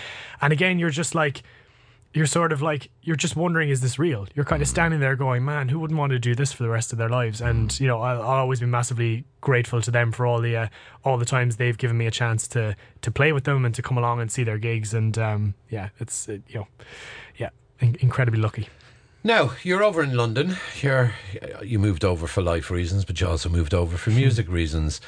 [0.41, 1.41] and again you're just like
[2.13, 5.15] you're sort of like you're just wondering is this real you're kind of standing there
[5.15, 7.79] going man who wouldn't want to do this for the rest of their lives and
[7.79, 10.67] you know I'll, I'll always be massively grateful to them for all the uh,
[11.03, 13.81] all the times they've given me a chance to to play with them and to
[13.81, 16.67] come along and see their gigs and um, yeah it's uh, you know
[17.35, 17.49] yeah
[17.79, 18.67] in- incredibly lucky
[19.23, 20.55] Now, you're over in London.
[20.81, 21.13] You're
[21.61, 25.01] you moved over for life reasons, but you also moved over for music reasons.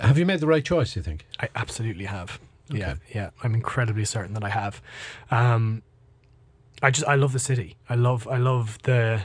[0.00, 1.26] Have you made the right choice, you think?
[1.40, 2.38] I absolutely have.
[2.70, 3.30] Yeah, yeah.
[3.42, 4.80] I'm incredibly certain that I have.
[5.30, 5.82] Um,
[6.82, 7.76] I just I love the city.
[7.88, 9.22] I love I love the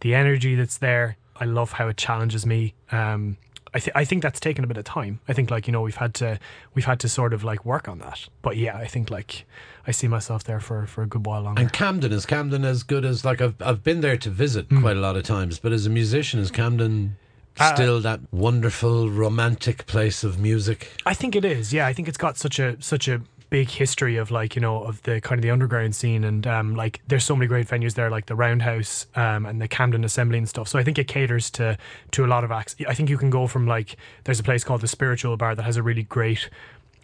[0.00, 1.16] the energy that's there.
[1.36, 2.74] I love how it challenges me.
[2.92, 3.36] Um,
[3.74, 5.18] I th- I think that's taken a bit of time.
[5.28, 6.38] I think like you know we've had to
[6.74, 8.28] we've had to sort of like work on that.
[8.42, 9.44] But yeah, I think like
[9.86, 11.60] I see myself there for for a good while longer.
[11.60, 14.80] And Camden is Camden as good as like I've I've been there to visit Hmm.
[14.80, 17.16] quite a lot of times, but as a musician, is Camden
[17.58, 20.88] Uh, still that wonderful romantic place of music?
[21.06, 21.72] I think it is.
[21.72, 23.20] Yeah, I think it's got such a such a
[23.54, 26.74] big history of like you know of the kind of the underground scene and um
[26.74, 30.38] like there's so many great venues there like the Roundhouse um and the Camden Assembly
[30.38, 30.66] and stuff.
[30.66, 31.78] So I think it caters to
[32.10, 32.74] to a lot of acts.
[32.88, 35.62] I think you can go from like there's a place called the Spiritual Bar that
[35.62, 36.50] has a really great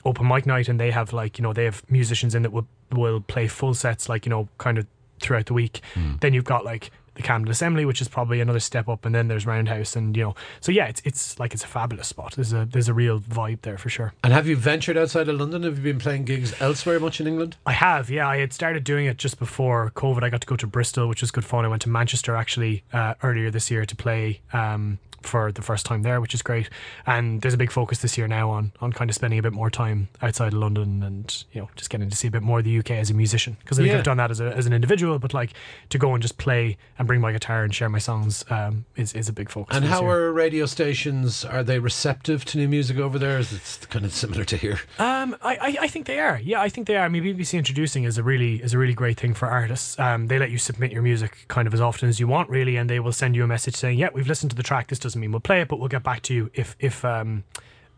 [0.05, 2.66] open mic night and they have like you know they have musicians in that will
[2.90, 4.88] will play full sets like you know kind of
[5.20, 5.82] throughout the week.
[6.18, 6.90] Then you've got like
[7.20, 10.24] the Camden Assembly, which is probably another step up, and then there's Roundhouse, and you
[10.24, 12.34] know, so yeah, it's it's like it's a fabulous spot.
[12.34, 14.12] There's a there's a real vibe there for sure.
[14.24, 15.62] And have you ventured outside of London?
[15.62, 17.56] Have you been playing gigs elsewhere much in England?
[17.66, 18.28] I have, yeah.
[18.28, 20.22] I had started doing it just before COVID.
[20.22, 21.64] I got to go to Bristol, which was good fun.
[21.64, 25.86] I went to Manchester actually uh, earlier this year to play um, for the first
[25.86, 26.68] time there, which is great.
[27.06, 29.52] And there's a big focus this year now on on kind of spending a bit
[29.52, 32.58] more time outside of London and you know just getting to see a bit more
[32.58, 33.98] of the UK as a musician because I think Yeah.
[33.98, 35.52] I've done that as, a, as an individual, but like
[35.90, 39.12] to go and just play and bring my guitar and share my songs um, is
[39.14, 39.76] is a big focus.
[39.76, 40.10] And how year.
[40.10, 41.44] are radio stations?
[41.44, 43.38] Are they receptive to new music over there?
[43.38, 44.80] Is it kind of similar to here?
[44.98, 46.40] Um, I, I, I think they are.
[46.42, 47.04] Yeah, I think they are.
[47.04, 49.98] I mean, BBC Introducing is a really is a really great thing for artists.
[49.98, 52.76] Um, they let you submit your music kind of as often as you want, really,
[52.76, 54.88] and they will send you a message saying, "Yeah, we've listened to the track.
[54.88, 57.44] This doesn't mean we'll play it, but we'll get back to you if if um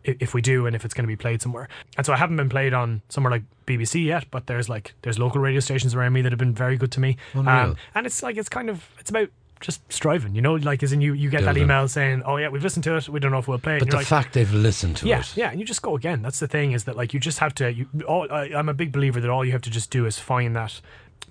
[0.05, 2.37] if we do and if it's going to be played somewhere." And so I haven't
[2.37, 6.13] been played on somewhere like BBC yet, but there's like there's local radio stations around
[6.13, 7.17] me that have been very good to me.
[7.35, 9.29] Um, and it's like it's kind of it's about
[9.61, 12.49] just striving, you know, like as in you you get that email saying, "Oh yeah,
[12.49, 13.09] we've listened to it.
[13.09, 15.21] We don't know if we'll play it." But the like, fact they've listened to yeah,
[15.21, 15.37] it.
[15.37, 16.21] yeah, and you just go again.
[16.21, 17.73] That's the thing is that like you just have to.
[17.73, 20.19] You, all, I, I'm a big believer that all you have to just do is
[20.19, 20.81] find that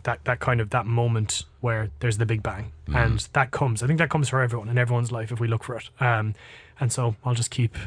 [0.03, 3.83] that that kind of that moment where there's the big bang, and that comes.
[3.83, 5.89] I think that comes for everyone in everyone's life if we look for it.
[5.99, 6.33] Um,
[6.79, 7.77] and so I'll just keep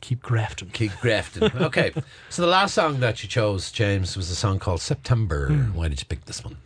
[0.00, 0.70] keep grafting.
[0.70, 1.50] Keep grafting.
[1.60, 1.92] Okay.
[2.28, 5.50] so the last song that you chose, James, was a song called September.
[5.74, 6.56] Why did you pick this one?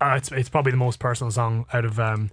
[0.00, 2.30] Uh, it's it's probably the most personal song out of um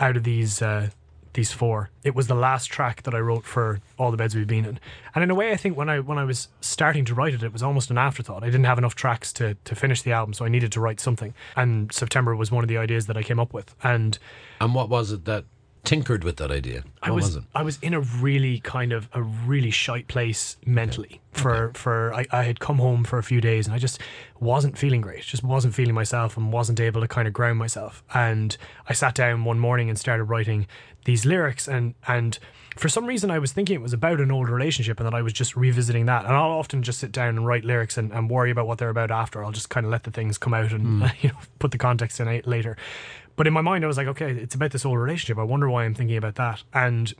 [0.00, 0.88] out of these uh
[1.34, 1.90] these four.
[2.04, 4.80] It was the last track that I wrote for all the beds we've been in.
[5.14, 7.42] And in a way I think when I when I was starting to write it
[7.42, 8.42] it was almost an afterthought.
[8.42, 11.00] I didn't have enough tracks to to finish the album so I needed to write
[11.00, 11.34] something.
[11.56, 13.74] And September was one of the ideas that I came up with.
[13.82, 14.18] And
[14.60, 15.44] And what was it that
[15.84, 16.84] tinkered with that idea?
[17.00, 17.44] What I was, was?
[17.54, 22.26] I was in a really kind of a really shite place mentally for for I,
[22.30, 23.98] I had come home for a few days and I just
[24.38, 28.04] wasn't feeling great just wasn't feeling myself and wasn't able to kind of ground myself
[28.14, 28.56] and
[28.88, 30.66] I sat down one morning and started writing
[31.04, 32.38] these lyrics and and
[32.76, 35.22] for some reason I was thinking it was about an old relationship and that I
[35.22, 36.24] was just revisiting that.
[36.24, 38.88] And I'll often just sit down and write lyrics and, and worry about what they're
[38.88, 39.44] about after.
[39.44, 41.04] I'll just kind of let the things come out and hmm.
[41.20, 42.76] you know put the context in it later.
[43.36, 45.38] But in my mind I was like okay it's about this old relationship.
[45.38, 46.62] I wonder why I'm thinking about that.
[46.72, 47.12] And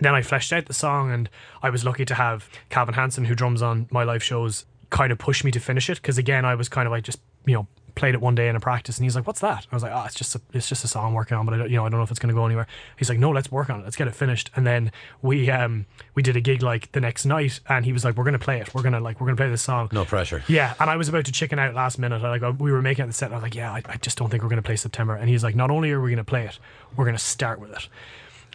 [0.00, 1.28] then I fleshed out the song, and
[1.62, 5.18] I was lucky to have Calvin Hansen, who drums on my live shows, kind of
[5.18, 5.96] push me to finish it.
[5.96, 8.56] Because again, I was kind of like just you know played it one day in
[8.56, 10.68] a practice, and he's like, "What's that?" I was like, "Oh, it's just a, it's
[10.68, 12.10] just a song I'm working on, but I don't, you know I don't know if
[12.10, 12.66] it's going to go anywhere."
[12.96, 13.84] He's like, "No, let's work on it.
[13.84, 17.24] Let's get it finished." And then we um we did a gig like the next
[17.24, 18.74] night, and he was like, "We're going to play it.
[18.74, 20.42] We're gonna like we're gonna play this song." No pressure.
[20.48, 22.22] Yeah, and I was about to chicken out last minute.
[22.22, 23.96] I, like we were making it the set, and I was like, "Yeah, I, I
[23.96, 26.10] just don't think we're going to play September." And he's like, "Not only are we
[26.10, 26.58] going to play it,
[26.96, 27.88] we're going to start with it,"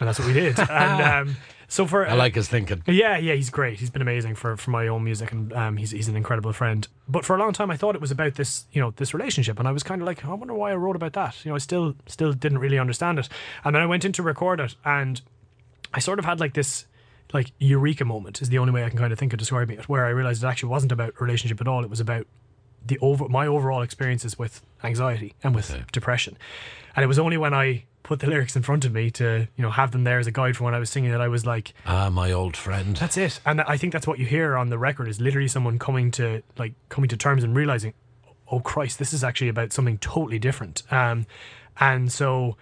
[0.00, 0.58] and that's what we did.
[0.70, 1.36] and um,
[1.70, 2.82] so for I like his thinking.
[2.86, 3.78] yeah, yeah, he's great.
[3.78, 6.88] He's been amazing for, for my own music, and um, he's he's an incredible friend.
[7.06, 9.58] But for a long time, I thought it was about this, you know, this relationship,
[9.58, 11.44] and I was kind of like, I wonder why I wrote about that.
[11.44, 13.28] You know, I still still didn't really understand it.
[13.64, 15.20] And then I went in to record it, and
[15.92, 16.86] I sort of had like this
[17.34, 19.88] like eureka moment is the only way I can kind of think of describing it,
[19.90, 21.84] where I realized it actually wasn't about relationship at all.
[21.84, 22.26] It was about
[22.88, 25.84] the over my overall experiences with anxiety and with Okay.
[25.92, 26.36] depression.
[26.96, 29.62] And it was only when I put the lyrics in front of me to, you
[29.62, 31.44] know, have them there as a guide for when I was singing that I was
[31.44, 32.96] like, Ah, my old friend.
[32.96, 33.38] that's it.
[33.44, 36.42] And I think that's what you hear on the record is literally someone coming to
[36.56, 37.92] like coming to terms and realizing,
[38.50, 40.82] oh Christ, this is actually about something totally different.
[40.90, 41.26] Um,
[41.78, 42.56] and so,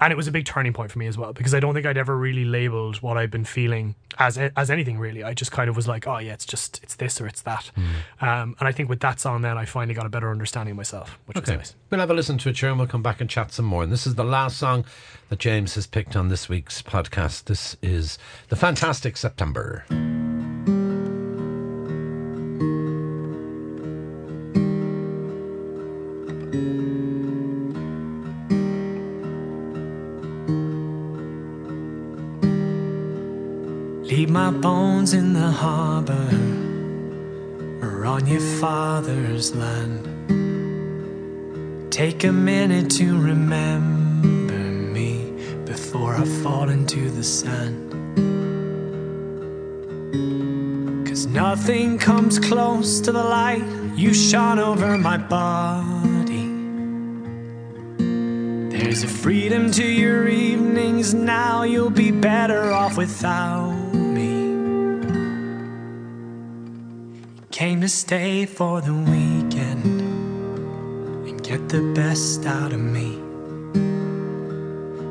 [0.00, 1.86] and it was a big turning point for me as well because I don't think
[1.86, 5.22] I'd ever really labeled what I'd been feeling as as anything really.
[5.24, 7.70] I just kind of was like, oh yeah, it's just it's this or it's that.
[8.20, 10.76] Um, and I think with that song, then I finally got a better understanding of
[10.76, 11.52] myself, which Okay.
[11.52, 11.74] was nice.
[11.90, 13.82] We'll have a listen to it, sure, and we'll come back and chat some more.
[13.84, 14.84] And this is the last song
[15.28, 17.44] that James has picked on this week's podcast.
[17.44, 18.18] This is
[18.48, 19.84] The Fantastic September.
[34.34, 36.28] My bones in the harbor
[37.80, 40.02] or on your father's land.
[41.92, 45.30] Take a minute to remember me
[45.64, 47.92] before I fall into the sand.
[51.06, 53.62] Cause nothing comes close to the light
[53.94, 56.48] you shone over my body.
[58.76, 63.83] There's a freedom to your evenings now, you'll be better off without
[67.64, 70.02] Came to stay for the weekend
[71.26, 73.16] and get the best out of me.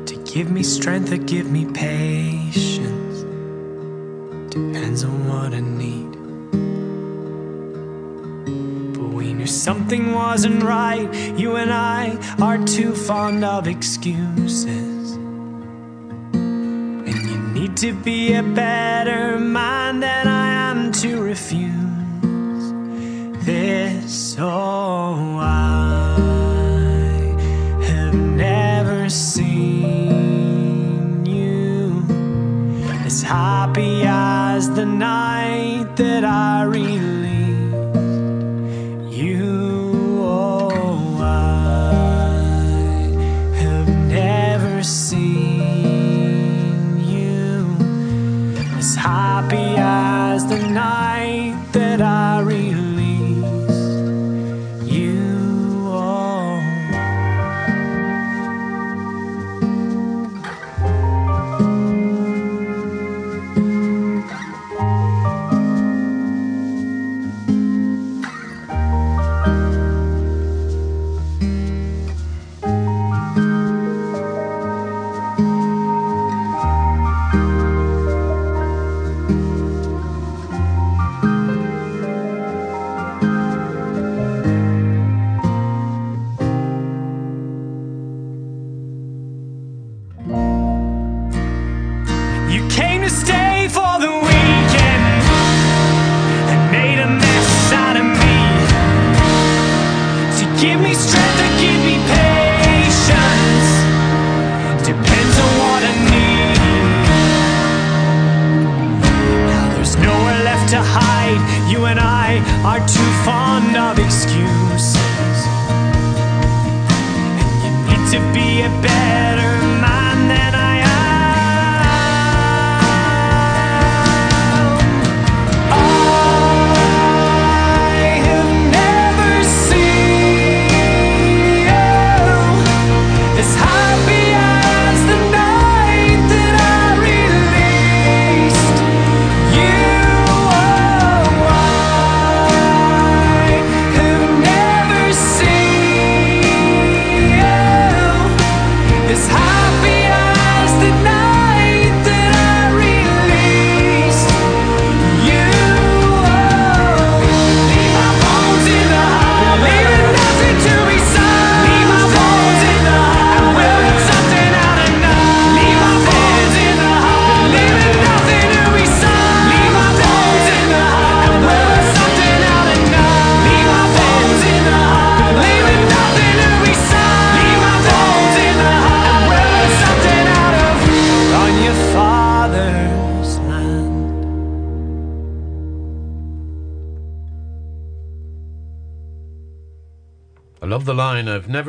[0.06, 3.22] To give me strength or give me patience,
[4.54, 6.12] depends on what I need.
[8.96, 11.12] But we knew something wasn't right.
[11.36, 15.16] You and I are too fond of excuses.
[17.10, 21.83] And you need to be a better man than I am to refuse
[23.44, 24.36] this.
[24.38, 26.16] Oh, I
[27.84, 30.06] have never seen
[31.26, 32.04] you
[33.04, 33.53] as happy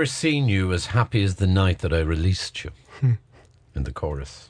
[0.06, 3.14] never seen you as happy as the night that I released you hmm.
[3.74, 4.50] in the chorus.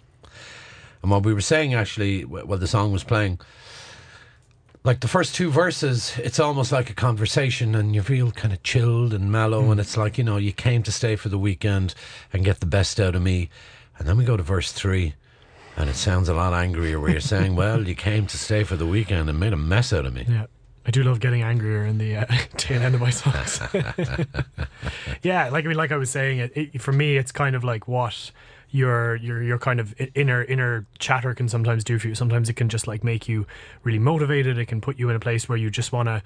[1.02, 3.40] And what we were saying actually, while the song was playing,
[4.84, 8.64] like the first two verses, it's almost like a conversation, and you feel kind of
[8.64, 9.72] chilled and mellow, hmm.
[9.72, 11.96] and it's like you know you came to stay for the weekend
[12.34, 13.50] and get the best out of me,
[13.98, 15.14] and then we go to verse three,
[15.78, 18.76] and it sounds a lot angrier, where you're saying, "Well, you came to stay for
[18.76, 20.48] the weekend and made a mess out of me." Yeah.
[20.86, 22.26] I do love getting angrier in the uh,
[22.58, 23.60] tail end of my songs.
[25.24, 27.64] yeah, like I mean, like I was saying, it, it for me, it's kind of
[27.64, 28.32] like what
[28.70, 32.16] your your your kind of inner inner chatter can sometimes do for you.
[32.16, 33.48] Sometimes it can just like make you
[33.84, 34.58] really motivated.
[34.58, 36.22] It can put you in a place where you just want to,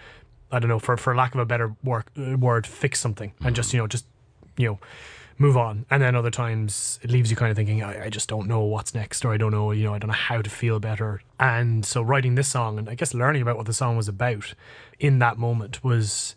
[0.51, 3.55] I don't know, for for lack of a better work, uh, word, fix something and
[3.55, 4.05] just you know just
[4.57, 4.79] you know
[5.39, 5.85] move on.
[5.89, 8.59] And then other times it leaves you kind of thinking, I, I just don't know
[8.61, 11.21] what's next, or I don't know, you know, I don't know how to feel better.
[11.39, 14.53] And so writing this song and I guess learning about what the song was about
[14.99, 16.35] in that moment was.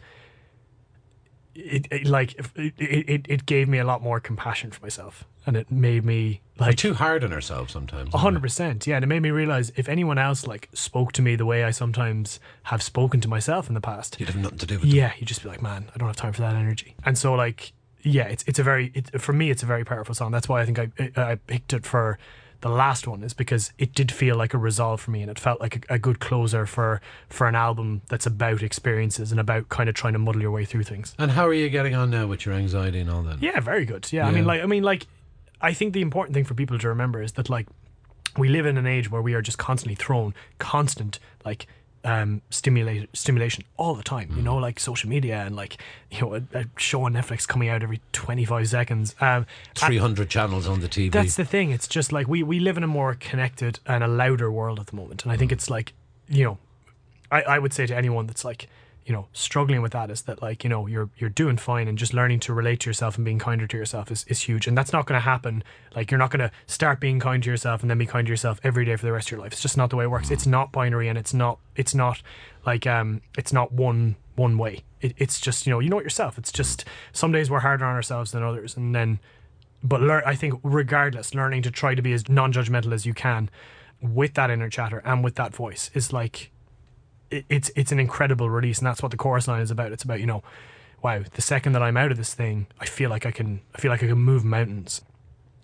[1.55, 5.55] It, it like it, it it gave me a lot more compassion for myself, and
[5.55, 8.15] it made me We're like too hard on ourselves sometimes.
[8.15, 8.97] a hundred percent, yeah.
[8.97, 11.71] And it made me realize if anyone else like spoke to me the way I
[11.71, 14.95] sometimes have spoken to myself in the past, You'd have nothing to do with it.
[14.95, 16.95] yeah, you'd just be like, man, I don't have time for that energy.
[17.05, 20.15] And so like, yeah, it's it's a very it, for me it's a very powerful
[20.15, 20.33] song.
[20.33, 22.19] That's why I think I I picked it for
[22.63, 25.39] the last one is because it did feel like a resolve for me and it
[25.39, 29.69] felt like a, a good closer for for an album that's about experiences and about
[29.69, 31.15] kind of trying to muddle your way through things.
[31.19, 33.43] And how are you getting on now with your anxiety and all that?
[33.43, 34.11] Yeah, very good.
[34.13, 35.07] Yeah, I mean like I mean like
[35.61, 37.67] I think the important thing for people to remember is that like
[38.37, 41.67] we live in an age where we are just constantly thrown constant like
[42.05, 45.77] um stimulate stimulation all the time you know like social media and like
[46.11, 49.47] you know a, a show on netflix coming out every 25 seconds um
[49.77, 51.13] Three hundred channels on the TV.
[51.13, 54.09] that's the thing it's just like we we live in a more connected and a
[54.09, 55.93] louder world at the moment and i think it's like
[56.29, 56.59] you know
[57.31, 58.69] I, I would say to anyone that's like
[59.05, 61.99] you know struggling with that is that like you know you're you're doing fine and
[61.99, 64.67] just learning to relate to yourself and being kinder to yourself is, is huge.
[64.67, 65.65] And that's not going to happen.
[65.95, 68.31] Like you're not going to start being kind to yourself and then be kind to
[68.31, 69.53] yourself every day for the rest of your life.
[69.53, 70.31] It's just not the way it works.
[70.31, 72.23] It's not binary and it's not it's not
[72.65, 74.85] like um it's not one one way.
[75.01, 76.39] It, it's just you know you know it yourself.
[76.39, 79.19] It's just some days we're harder on ourselves than others and then
[79.83, 83.51] but learn i think regardless learning to try to be as non-judgmental as you can
[84.01, 86.52] with that inner chatter and with that voice is like
[87.49, 89.93] it's it's an incredible release and that's what the chorus line is about.
[89.93, 90.43] It's about you know
[91.03, 93.79] wow the second that i'm out of this thing i feel like i can i
[93.81, 95.03] feel like i can move mountains.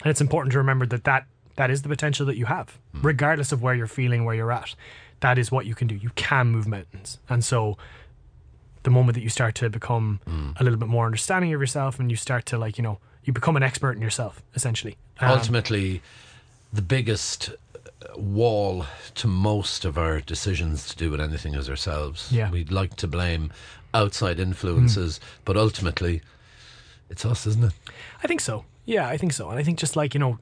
[0.02, 2.78] And it's important to remember that that that is the potential that you have.
[2.92, 4.74] Regardless of where you're feeling where you're at
[5.20, 5.96] that is what you can do.
[5.96, 7.18] You can move mountains.
[7.28, 7.76] And so
[8.84, 10.20] the moment that you start to become
[10.58, 13.32] a little bit more understanding of yourself and you start to like you know you
[13.32, 14.96] become an expert in yourself essentially.
[15.20, 16.00] Um, Ultimately,
[16.72, 17.50] the biggest
[18.16, 22.30] wall to most of our decisions to do with anything as ourselves.
[22.32, 22.50] Yeah.
[22.50, 23.52] We'd like to blame
[23.94, 25.24] outside influences, hmm.
[25.44, 26.22] but ultimately,
[27.10, 27.72] it's us, isn't it?
[28.22, 28.64] I think so.
[28.84, 29.50] Yeah, I think so.
[29.50, 30.38] And I think just like, you know,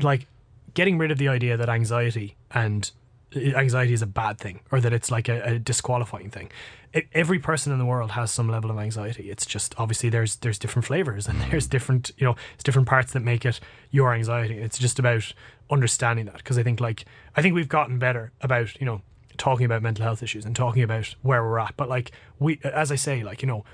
[0.00, 0.26] like
[0.74, 2.90] getting rid of the idea that anxiety and
[3.36, 6.50] anxiety is a bad thing or that it's like a, a disqualifying thing.
[6.94, 9.30] E- Every person in the world has some level of anxiety.
[9.30, 11.50] It's just obviously there's there's different flavors and mm.
[11.50, 13.60] there's different, you know, it's different parts that make it
[13.90, 14.58] your anxiety.
[14.58, 15.32] It's just about
[15.70, 17.04] understanding that because I think like
[17.36, 19.02] I think we've gotten better about, you know,
[19.36, 21.76] talking about mental health issues and talking about where we're at.
[21.76, 23.64] But like we as I say, like, you know,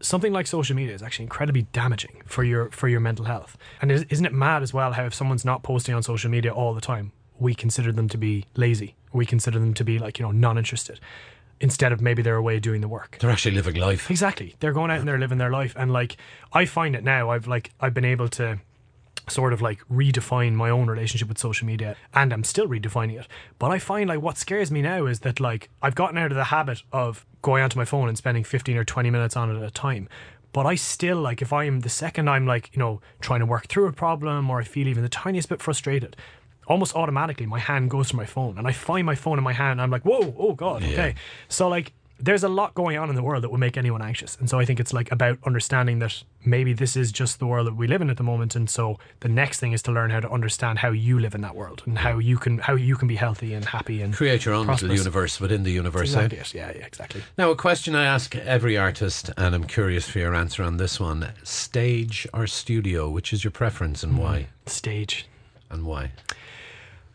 [0.00, 3.56] something like social media is actually incredibly damaging for your for your mental health.
[3.80, 6.74] And isn't it mad as well how if someone's not posting on social media all
[6.74, 8.94] the time, we consider them to be lazy.
[9.12, 11.00] We consider them to be like you know non-interested,
[11.60, 13.18] instead of maybe they're away doing the work.
[13.20, 14.10] They're actually living life.
[14.10, 15.74] Exactly, they're going out and they're living their life.
[15.76, 16.16] And like
[16.52, 18.60] I find it now, I've like I've been able to
[19.30, 23.28] sort of like redefine my own relationship with social media and I'm still redefining it.
[23.58, 26.36] But I find like what scares me now is that like I've gotten out of
[26.36, 29.58] the habit of going onto my phone and spending 15 or 20 minutes on it
[29.58, 30.08] at a time.
[30.52, 33.66] But I still like if I'm the second I'm like, you know, trying to work
[33.66, 36.16] through a problem or I feel even the tiniest bit frustrated,
[36.68, 39.54] almost automatically my hand goes to my phone and I find my phone in my
[39.54, 41.14] hand and I'm like, whoa, oh God, okay.
[41.48, 44.36] So like there's a lot going on in the world that will make anyone anxious.
[44.40, 47.68] And so I think it's like about understanding that maybe this is just the world
[47.68, 48.56] that we live in at the moment.
[48.56, 51.42] And so the next thing is to learn how to understand how you live in
[51.42, 54.44] that world and how you can how you can be healthy and happy and Create
[54.44, 56.12] your own little universe within the universe.
[56.16, 56.24] eh?
[56.24, 56.54] Exactly it.
[56.54, 57.22] Yeah, yeah, exactly.
[57.38, 60.98] Now, a question I ask every artist, and I'm curious for your answer on this
[60.98, 63.08] one: stage or studio?
[63.08, 64.48] Which is your preference, and why?
[64.66, 65.28] Stage.
[65.70, 66.10] And why?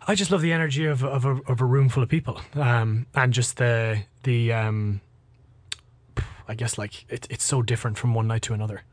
[0.08, 3.06] I just love the energy of of a, of a room full of people, um,
[3.16, 5.02] and just the the um,
[6.48, 8.84] I guess like it, it's so different from one night to another.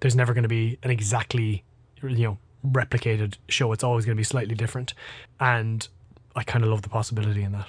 [0.00, 1.64] There's never going to be an exactly
[2.02, 3.72] you know replicated show.
[3.72, 4.94] It's always going to be slightly different,
[5.40, 5.86] and
[6.34, 7.66] I kind of love the possibility in that.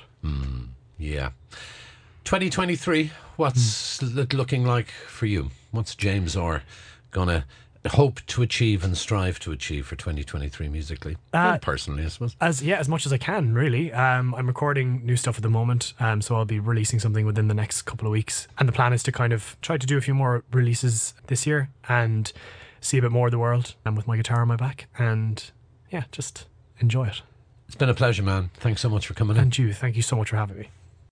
[0.98, 1.30] Yeah.
[2.24, 5.52] 2023, what's it looking like for you?
[5.72, 6.64] What's James Orr
[7.12, 7.46] going to
[7.88, 11.18] hope to achieve and strive to achieve for 2023 musically?
[11.34, 12.36] Uh, and personally, I suppose.
[12.42, 13.92] As yeah, as much as I can, really.
[13.92, 17.48] Um, I'm recording new stuff at the moment, um, so I'll be releasing something within
[17.48, 18.48] the next couple of weeks.
[18.58, 21.46] And the plan is to kind of try to do a few more releases this
[21.48, 22.32] year and
[22.82, 23.76] see a bit more of the world.
[23.86, 25.44] And with my guitar on my back, and
[25.92, 26.48] yeah, just
[26.80, 27.22] enjoy it.
[27.68, 28.50] It's been a pleasure, man.
[28.56, 29.44] Thanks so much for coming in.
[29.44, 30.70] And you, thank you so much for having me.